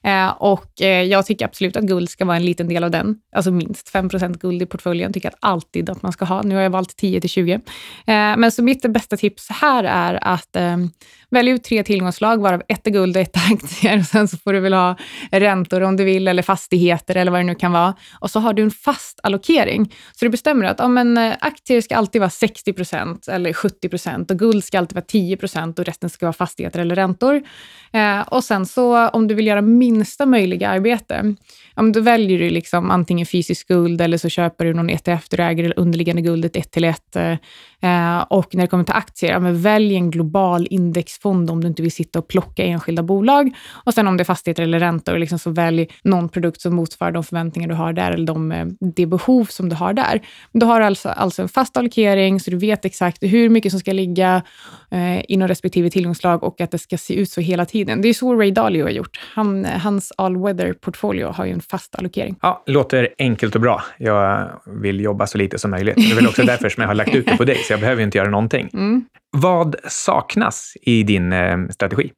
Eh, 0.04 0.30
och 0.30 0.82
jag 1.08 1.25
tycker 1.25 1.45
absolut 1.45 1.77
att 1.77 1.84
guld 1.84 2.10
ska 2.10 2.25
vara 2.25 2.38
en 2.38 2.45
liten 2.45 2.67
del 2.67 2.84
av 2.84 2.91
den, 2.91 3.15
alltså 3.36 3.51
minst 3.51 3.93
5% 3.93 4.38
guld 4.38 4.62
i 4.62 4.65
portföljen 4.65 5.13
tycker 5.13 5.30
jag 5.30 5.49
alltid 5.49 5.89
att 5.89 6.01
man 6.01 6.12
ska 6.12 6.25
ha. 6.25 6.41
Nu 6.41 6.56
har 6.56 6.62
jag 6.62 6.69
valt 6.69 6.97
10 6.97 7.21
till 7.21 7.30
20. 7.30 7.62
Men 8.06 8.51
så 8.51 8.63
mitt 8.63 8.82
bästa 8.82 9.17
tips 9.17 9.49
här 9.49 9.84
är 9.84 10.23
att 10.23 10.56
ehm, 10.56 10.89
Välj 11.32 11.52
ut 11.52 11.63
tre 11.63 11.84
tillgångslag, 11.84 12.41
varav 12.41 12.62
ett 12.67 12.88
är 12.88 12.91
guld 12.91 13.15
och 13.15 13.22
ett 13.22 13.36
är 13.36 13.54
aktier. 13.54 13.98
Och 14.00 14.06
sen 14.06 14.28
så 14.28 14.38
får 14.38 14.54
du 14.54 14.60
väl 14.60 14.74
ha 14.74 14.96
räntor 15.32 15.82
om 15.82 15.98
du 15.98 16.04
vill, 16.04 16.28
eller 16.28 16.44
fastigheter 16.44 17.15
eller 17.15 17.32
vad 17.32 17.39
det 17.39 17.44
nu 17.44 17.56
kan 17.56 17.72
vara. 17.72 17.94
Och 18.20 18.32
så 18.32 18.39
har 18.39 18.54
du 18.54 18.63
en 18.63 18.72
fast 18.72 19.20
allokering. 19.24 19.94
Så 20.15 20.26
du 20.26 20.30
bestämmer 20.30 20.65
att 20.65 20.80
ja, 20.80 20.88
men, 20.88 21.17
eh, 21.17 21.34
aktier 21.39 21.82
ska 21.82 21.96
alltid 21.96 22.22
vara 22.22 22.30
60 22.30 22.74
procent 22.74 23.28
eller 23.28 23.54
70 23.54 23.89
procent 23.89 24.32
och 24.32 24.39
guld 24.39 24.63
ska 24.63 24.78
alltid 24.78 24.96
vara 24.96 25.06
10 25.06 25.38
procent 25.38 25.80
och 25.80 25.86
resten 25.86 26.10
ska 26.10 26.26
vara 26.26 26.34
fastigheter 26.34 26.80
eller 26.80 26.96
räntor. 26.96 27.41
Eh, 27.94 28.22
och 28.22 28.44
sen 28.44 28.65
så 28.65 29.08
om 29.08 29.28
du 29.28 29.36
vill 29.36 29.48
göra 29.48 29.62
minsta 29.62 30.26
möjliga 30.26 30.70
arbete, 30.70 31.36
ja, 31.76 31.84
då 31.84 32.00
väljer 32.00 32.39
du 32.39 32.50
liksom 32.50 32.91
antingen 32.91 33.26
fysisk 33.26 33.67
guld 33.67 34.02
eller 34.02 34.17
så 34.17 34.30
köper 34.30 34.65
du 34.65 34.74
någon 34.74 34.89
ETF 34.89 35.30
där 35.30 35.38
du 35.38 35.44
äger 35.44 35.74
underliggande 35.76 36.22
guldet 36.22 36.56
ett 36.56 36.72
till 36.72 36.84
ett. 36.84 37.15
Eh, 37.82 38.20
och 38.30 38.56
när 38.56 38.62
det 38.62 38.67
kommer 38.67 38.84
till 38.84 38.96
aktier, 38.96 39.32
ja, 39.32 39.39
men 39.39 39.62
välj 39.62 39.96
en 39.96 40.12
global 40.12 40.67
indexfond 41.22 41.50
om 41.50 41.62
du 41.62 41.68
inte 41.68 41.82
vill 41.82 41.92
sitta 41.92 42.20
och 42.20 42.28
plocka 42.28 42.64
enskilda 42.64 43.04
bolag. 43.04 43.52
Och 43.86 43.94
sen 43.94 44.08
om 44.08 44.18
det 44.18 44.24
är 44.24 44.26
fastigheter 44.26 44.64
eller 44.64 44.80
räntor, 44.80 45.18
liksom, 45.18 45.40
så 45.40 45.50
välj 45.52 45.88
någon 46.04 46.30
produkt 46.30 46.62
som 46.62 46.76
motsvarar 46.76 47.12
de 47.12 47.24
förväntningar 47.24 47.70
du 47.70 47.76
har 47.76 47.94
där 47.94 48.12
eller 48.12 48.26
de, 48.26 48.52
eh, 48.52 48.66
det 48.96 49.06
behov 49.06 49.46
som 49.46 49.70
du 49.70 49.76
har 49.76 49.94
där. 49.94 50.22
Du 50.54 50.66
har 50.66 50.82
alltså, 50.82 51.10
alltså 51.10 51.42
en 51.42 51.50
fast 51.50 51.78
allokering, 51.78 52.40
så 52.40 52.52
du 52.52 52.58
vet 52.58 52.86
exakt 52.86 53.24
hur 53.24 53.50
mycket 53.50 53.72
som 53.72 53.80
ska 53.80 53.94
ligga 53.94 54.42
eh, 54.92 55.22
inom 55.28 55.48
respektive 55.48 55.90
tillgångslag 55.90 56.44
och 56.44 56.62
att 56.62 56.72
det 56.72 56.80
ska 56.80 56.98
se 56.98 57.14
ut 57.14 57.30
så 57.30 57.42
hela 57.42 57.66
tiden. 57.66 58.02
Det 58.02 58.10
är 58.10 58.14
så 58.14 58.36
Ray 58.36 58.52
Dalio 58.52 58.84
har 58.84 58.92
gjort. 58.92 59.20
Han, 59.36 59.66
hans 59.66 60.12
all 60.18 60.38
weather 60.38 60.74
portfolio 60.74 61.28
har 61.28 61.46
ju 61.46 61.52
en 61.52 61.62
fast 61.62 61.96
allokering. 61.96 62.36
Ja, 62.42 62.64
låter 62.66 63.10
enkelt 63.18 63.56
och 63.56 63.62
bra. 63.62 63.84
Jag 63.98 64.50
vill 64.66 65.00
jobba 65.00 65.28
så 65.28 65.38
lite 65.38 65.60
som 65.60 65.72
möjligt. 65.72 65.96
Det 65.96 66.12
är 66.12 66.16
väl 66.16 66.28
också 66.28 66.44
därför 66.46 66.70
som 66.70 66.82
jag 66.82 66.88
har 66.88 66.96
lagt 66.96 67.16
ut 67.16 67.26
det 67.26 67.38
på 67.38 67.44
dig, 67.44 67.56
så 67.56 67.74
jag 67.74 67.80
behöver 67.80 68.04
inte 68.04 68.18
göra 68.18 68.30
någonting. 68.30 68.70
Mm. 68.74 69.06
Vad 69.38 69.76
saknas 69.88 70.74
i 70.82 71.04
din 71.04 71.34
eh, 71.34 71.58
strategi? 71.70 72.12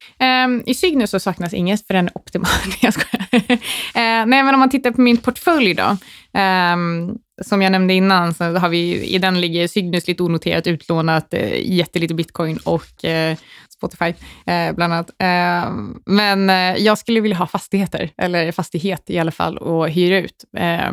Um, 0.46 0.64
I 0.66 0.74
Cygnus 0.74 1.10
så 1.10 1.20
saknas 1.20 1.54
inget, 1.54 1.88
för 1.88 1.94
den 1.94 2.06
är 2.06 2.18
optimal. 2.18 2.50
jag 2.82 2.94
skojar. 2.94 3.28
uh, 3.32 3.58
nej, 3.96 4.44
men 4.44 4.54
om 4.54 4.60
man 4.60 4.70
tittar 4.70 4.92
på 4.92 5.02
min 5.02 5.18
portfölj 5.18 5.74
då. 5.74 5.98
Um, 6.40 7.18
som 7.42 7.62
jag 7.62 7.72
nämnde 7.72 7.94
innan, 7.94 8.34
så 8.34 8.44
har 8.44 8.70
vi, 8.70 9.06
i 9.16 9.18
den 9.18 9.42
ligger 9.42 9.68
Cygnus 9.68 10.08
lite 10.08 10.24
onoterat 10.24 10.68
utlånat, 10.68 11.34
eh, 11.34 11.72
jättelite 11.74 12.14
bitcoin 12.14 12.58
och 12.64 13.06
eh, 13.06 13.38
Spotify 13.84 14.14
eh, 14.46 14.76
bland 14.76 14.94
annat. 14.94 15.10
Eh, 15.10 15.72
men 16.06 16.50
eh, 16.50 16.84
jag 16.84 16.98
skulle 16.98 17.20
vilja 17.20 17.38
ha 17.38 17.48
fastigheter, 17.48 18.10
eller 18.18 18.52
fastighet 18.52 19.10
i 19.10 19.20
alla 19.20 19.32
fall, 19.32 19.58
och 19.58 19.90
hyra 19.90 20.18
ut. 20.18 20.46
Eh, 20.58 20.92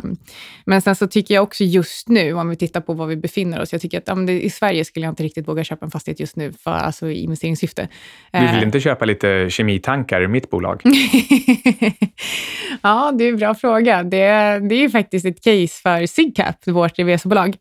men 0.65 0.81
sen 0.81 0.95
så 0.95 1.07
tycker 1.07 1.33
jag 1.35 1.43
också 1.43 1.63
just 1.63 2.09
nu, 2.09 2.33
om 2.33 2.49
vi 2.49 2.55
tittar 2.55 2.81
på 2.81 2.93
var 2.93 3.05
vi 3.05 3.15
befinner 3.15 3.61
oss, 3.61 3.71
jag 3.71 3.81
tycker 3.81 3.97
att 3.97 4.07
ja, 4.07 4.15
det, 4.15 4.41
i 4.41 4.49
Sverige 4.49 4.85
skulle 4.85 5.05
jag 5.05 5.11
inte 5.11 5.23
riktigt 5.23 5.47
våga 5.47 5.63
köpa 5.63 5.85
en 5.85 5.91
fastighet 5.91 6.19
just 6.19 6.35
nu, 6.35 6.53
för, 6.63 6.71
alltså 6.71 7.09
i 7.09 7.23
investeringssyfte. 7.23 7.87
Du 8.31 8.39
vill 8.39 8.49
eh. 8.49 8.63
inte 8.63 8.79
köpa 8.79 9.05
lite 9.05 9.47
kemitankar 9.49 10.21
i 10.21 10.27
mitt 10.27 10.49
bolag? 10.49 10.81
ja, 12.81 13.11
det 13.17 13.23
är 13.23 13.29
en 13.29 13.37
bra 13.37 13.55
fråga. 13.55 14.03
Det, 14.03 14.59
det 14.69 14.75
är 14.75 14.89
faktiskt 14.89 15.25
ett 15.25 15.43
case 15.43 15.81
för 15.81 16.05
Sigcap, 16.05 16.67
vårt 16.67 16.99
revisebolag. 16.99 17.55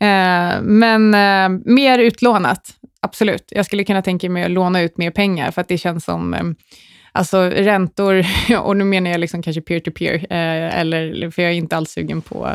Eh, 0.00 0.62
men 0.62 1.10
mer 1.64 1.98
utlånat 1.98 2.76
absolut. 3.00 3.44
Jag 3.48 3.66
skulle 3.66 3.84
kunna 3.84 4.02
tänka 4.02 4.30
mig 4.30 4.44
att 4.44 4.50
låna 4.50 4.80
ut 4.80 4.98
mer 4.98 5.10
pengar, 5.10 5.50
för 5.50 5.60
att 5.60 5.68
det 5.68 5.78
känns 5.78 6.04
som 6.04 6.34
eh, 6.34 6.42
Alltså 7.16 7.40
räntor, 7.40 8.26
och 8.64 8.76
nu 8.76 8.84
menar 8.84 9.10
jag 9.10 9.20
liksom 9.20 9.42
kanske 9.42 9.60
peer-to-peer, 9.60 10.14
eh, 10.14 10.78
eller, 10.80 11.30
för 11.30 11.42
jag 11.42 11.52
är 11.52 11.56
inte 11.56 11.76
alls 11.76 11.90
sugen 11.90 12.22
på 12.22 12.50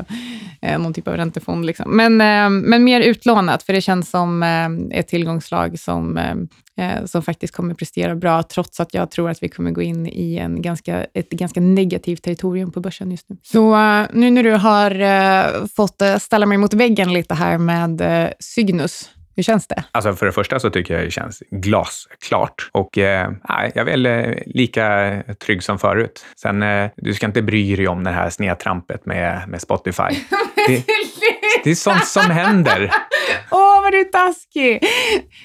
eh, 0.62 0.80
någon 0.80 0.94
typ 0.94 1.08
av 1.08 1.18
räntefond. 1.18 1.66
Liksom. 1.66 1.98
Men, 1.98 2.22
eh, 2.22 2.50
men 2.50 2.84
mer 2.84 3.02
utlånat, 3.02 3.64
för 3.64 3.74
det 3.74 3.82
känns 3.82 4.10
som 4.10 4.44
eh, 4.44 4.98
ett 5.00 5.08
tillgångslag 5.08 5.80
som, 5.80 6.18
eh, 6.18 6.36
eh 6.86 7.06
som 7.06 7.22
faktiskt 7.22 7.56
kommer 7.56 7.74
prestera 7.74 8.16
bra, 8.16 8.44
trots 8.44 8.80
att 8.80 8.94
jag 8.94 9.12
tror 9.12 9.30
att 9.30 9.44
vi 9.44 9.50
kommer 9.50 9.72
gå 9.72 9.82
in 9.82 10.08
i 10.08 10.38
en 10.38 10.62
ganska, 10.62 11.06
ett 11.14 11.30
ganska 11.30 11.62
negativt 11.62 12.24
territorium 12.24 12.72
på 12.72 12.80
börsen 12.80 13.12
just 13.12 13.30
nu. 13.30 13.38
Så 13.44 13.76
eh, 13.76 14.06
nu 14.14 14.32
när 14.32 14.44
du 14.44 14.52
har 14.52 15.68
fått 15.68 16.02
ställa 16.22 16.46
mig 16.46 16.58
mot 16.58 16.74
väggen 16.74 17.14
lite 17.14 17.34
här 17.34 17.58
med 17.58 18.02
Cygnus, 18.40 19.10
hur 19.36 19.44
känns 19.44 19.68
det? 19.68 19.84
Alltså 19.92 20.14
för 20.14 20.26
det 20.26 20.32
första 20.32 20.60
så 20.60 20.70
tycker 20.70 20.94
jag 20.94 21.04
det 21.04 21.12
känns 21.12 21.44
glasklart 21.52 22.70
och 22.72 22.98
eh, 22.98 23.32
jag 23.48 23.78
är 23.78 23.84
väl 23.84 24.06
eh, 24.06 24.34
lika 24.46 25.18
trygg 25.46 25.64
som 25.64 25.80
förut. 25.80 26.26
Sen, 26.42 26.64
eh, 26.64 26.90
du 26.96 27.14
ska 27.14 27.26
inte 27.26 27.42
bry 27.42 27.76
dig 27.76 27.88
om 27.88 28.04
det 28.04 28.12
här 28.12 28.30
snedtrampet 28.30 29.06
med, 29.06 29.44
med 29.48 29.62
Spotify. 29.62 30.04
det, 30.68 30.84
det 31.64 31.72
är 31.72 31.76
sånt 31.76 32.08
som 32.08 32.32
händer. 32.32 32.92
Åh, 33.82 33.86
vad 33.86 33.94
du 33.94 34.00
är 34.00 34.04
taskig! 34.04 34.80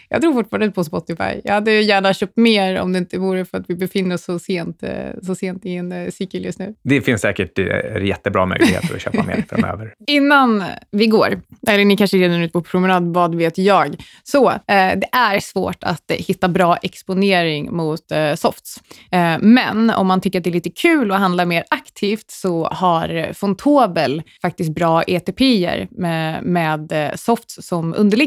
Jag 0.08 0.20
tror 0.20 0.32
fortfarande 0.32 0.70
på 0.70 0.84
Spotify. 0.84 1.40
Jag 1.44 1.54
hade 1.54 1.72
gärna 1.72 2.14
köpt 2.14 2.36
mer 2.36 2.80
om 2.80 2.92
det 2.92 2.98
inte 2.98 3.18
vore 3.18 3.44
för 3.44 3.58
att 3.58 3.64
vi 3.68 3.74
befinner 3.74 4.14
oss 4.14 4.24
så 4.24 4.38
sent, 4.38 4.82
eh, 4.82 4.90
så 5.22 5.34
sent 5.34 5.66
i 5.66 5.74
en 5.74 5.92
eh, 5.92 6.10
cykel 6.10 6.44
just 6.44 6.58
nu. 6.58 6.74
Det 6.84 7.00
finns 7.00 7.20
säkert 7.20 7.58
eh, 7.58 8.04
jättebra 8.04 8.46
möjligheter 8.46 8.94
att 8.94 9.00
köpa 9.00 9.22
mer 9.22 9.44
framöver. 9.48 9.94
Innan 10.06 10.64
vi 10.90 11.06
går, 11.06 11.40
eller 11.68 11.84
ni 11.84 11.96
kanske 11.96 12.16
redan 12.16 12.36
är 12.36 12.44
ute 12.44 12.52
på 12.52 12.62
promenad, 12.62 13.14
vad 13.14 13.34
vet 13.34 13.58
jag? 13.58 13.96
Så 14.24 14.52
det 14.66 15.08
är 15.12 15.40
svårt 15.40 15.84
att 15.84 16.10
hitta 16.10 16.48
bra 16.48 16.76
exponering 16.76 17.76
mot 17.76 18.00
softs. 18.36 18.80
men 19.40 19.90
om 19.90 20.06
man 20.06 20.20
tycker 20.20 20.38
att 20.38 20.44
det 20.44 20.50
är 20.50 20.52
lite 20.52 20.70
kul 20.70 21.12
att 21.12 21.18
handla 21.18 21.44
mer 21.44 21.64
aktivt 21.70 22.30
så 22.30 22.64
har 22.66 23.32
Fontobel 23.32 24.22
faktiskt 24.42 24.74
bra 24.74 25.02
ETP-er 25.02 25.88
med, 25.90 26.44
med 26.44 27.12
softs 27.14 27.58
som 27.66 27.94
underliggande. 27.96 28.25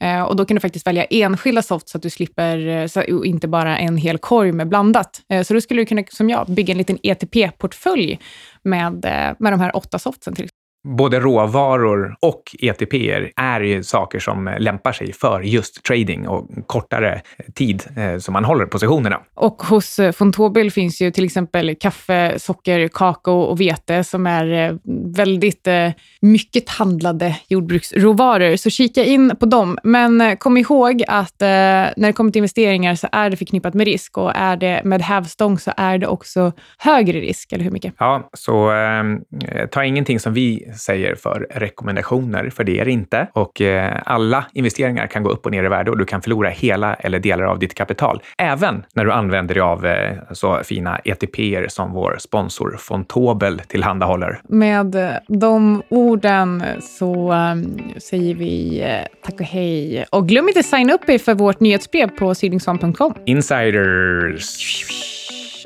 Eh, 0.00 0.22
och 0.22 0.36
då 0.36 0.44
kan 0.44 0.54
du 0.54 0.60
faktiskt 0.60 0.86
välja 0.86 1.04
enskilda 1.04 1.62
soft 1.62 1.88
så 1.88 1.98
att 1.98 2.02
du 2.02 2.10
slipper, 2.10 2.68
eh, 2.68 2.86
så, 2.86 3.24
inte 3.24 3.48
bara 3.48 3.78
en 3.78 3.96
hel 3.96 4.18
korg 4.18 4.52
med 4.52 4.68
blandat. 4.68 5.22
Eh, 5.32 5.42
så 5.42 5.54
då 5.54 5.60
skulle 5.60 5.80
du 5.80 5.86
kunna, 5.86 6.02
som 6.08 6.30
jag, 6.30 6.46
bygga 6.48 6.72
en 6.72 6.78
liten 6.78 6.98
ETP-portfölj 7.02 8.18
med, 8.62 9.04
eh, 9.04 9.36
med 9.38 9.52
de 9.52 9.60
här 9.60 9.76
åtta 9.76 9.98
softsen 9.98 10.34
till 10.34 10.48
både 10.86 11.20
råvaror 11.20 12.16
och 12.20 12.42
ETP 12.58 12.94
är 13.36 13.60
ju 13.60 13.82
saker 13.82 14.18
som 14.18 14.56
lämpar 14.58 14.92
sig 14.92 15.12
för 15.12 15.40
just 15.40 15.82
trading 15.82 16.26
och 16.26 16.48
kortare 16.66 17.22
tid 17.54 17.82
eh, 17.96 18.18
som 18.18 18.32
man 18.32 18.44
håller 18.44 18.66
positionerna. 18.66 19.20
Och 19.34 19.62
hos 19.62 20.00
Fontobel 20.14 20.70
finns 20.70 21.00
ju 21.00 21.10
till 21.10 21.24
exempel 21.24 21.74
kaffe, 21.80 22.38
socker, 22.38 22.88
kakao 22.88 23.40
och 23.40 23.60
vete 23.60 24.04
som 24.04 24.26
är 24.26 24.52
eh, 24.52 24.76
väldigt 25.16 25.66
eh, 25.66 25.90
mycket 26.20 26.68
handlade 26.68 27.36
jordbruksråvaror. 27.48 28.56
Så 28.56 28.70
kika 28.70 29.04
in 29.04 29.36
på 29.40 29.46
dem. 29.46 29.78
Men 29.82 30.36
kom 30.36 30.56
ihåg 30.56 31.02
att 31.08 31.40
när 31.40 32.06
det 32.06 32.12
kommer 32.12 32.30
till 32.30 32.38
investeringar 32.38 32.94
så 32.94 33.08
är 33.12 33.30
det 33.30 33.36
förknippat 33.36 33.74
med 33.74 33.86
risk 33.86 34.18
och 34.18 34.32
är 34.34 34.56
det 34.56 34.80
med 34.84 35.02
hävstång 35.02 35.58
så 35.58 35.72
är 35.76 35.98
det 35.98 36.06
också 36.06 36.52
högre 36.78 37.20
risk, 37.20 37.52
eller 37.52 37.64
hur 37.64 37.70
mycket? 37.70 37.94
Ja, 37.98 38.30
så 38.32 38.72
eh, 38.72 39.66
ta 39.66 39.84
ingenting 39.84 40.20
som 40.20 40.34
vi 40.34 40.72
säger 40.76 41.14
för 41.14 41.46
rekommendationer, 41.50 42.50
för 42.50 42.64
det 42.64 42.80
är 42.80 42.84
det 42.84 42.90
inte. 42.90 43.26
Och 43.32 43.60
eh, 43.60 44.02
alla 44.04 44.46
investeringar 44.52 45.06
kan 45.06 45.22
gå 45.22 45.30
upp 45.30 45.46
och 45.46 45.52
ner 45.52 45.64
i 45.64 45.68
värde 45.68 45.90
och 45.90 45.98
du 45.98 46.04
kan 46.04 46.22
förlora 46.22 46.48
hela 46.48 46.94
eller 46.94 47.18
delar 47.18 47.44
av 47.44 47.58
ditt 47.58 47.74
kapital. 47.74 48.22
Även 48.38 48.84
när 48.94 49.04
du 49.04 49.12
använder 49.12 49.54
dig 49.54 49.62
av 49.62 49.86
eh, 49.86 50.16
så 50.32 50.60
fina 50.64 50.98
ETP 50.98 51.36
som 51.68 51.92
vår 51.92 52.16
sponsor 52.18 52.76
Fontobel 52.78 53.58
tillhandahåller. 53.60 54.40
Med 54.48 55.18
de 55.28 55.82
orden 55.88 56.64
så 56.80 57.32
um, 57.32 57.80
säger 57.96 58.34
vi 58.34 58.84
tack 59.22 59.40
och 59.40 59.46
hej. 59.46 60.06
Och 60.10 60.28
glöm 60.28 60.48
inte 60.48 60.60
att 60.60 60.66
signa 60.66 60.92
upp 60.92 61.08
er 61.08 61.18
för 61.18 61.34
vårt 61.34 61.60
nyhetsbrev 61.60 62.08
på 62.08 62.34
sydningssvan.com. 62.34 63.14
Insiders! 63.24 64.86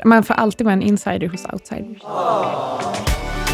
Man 0.04 0.22
får 0.22 0.34
alltid 0.34 0.64
vara 0.64 0.72
en 0.72 0.82
insider 0.82 1.28
hos 1.28 1.46
outsiders. 1.46 2.02
Oh. 2.02 3.49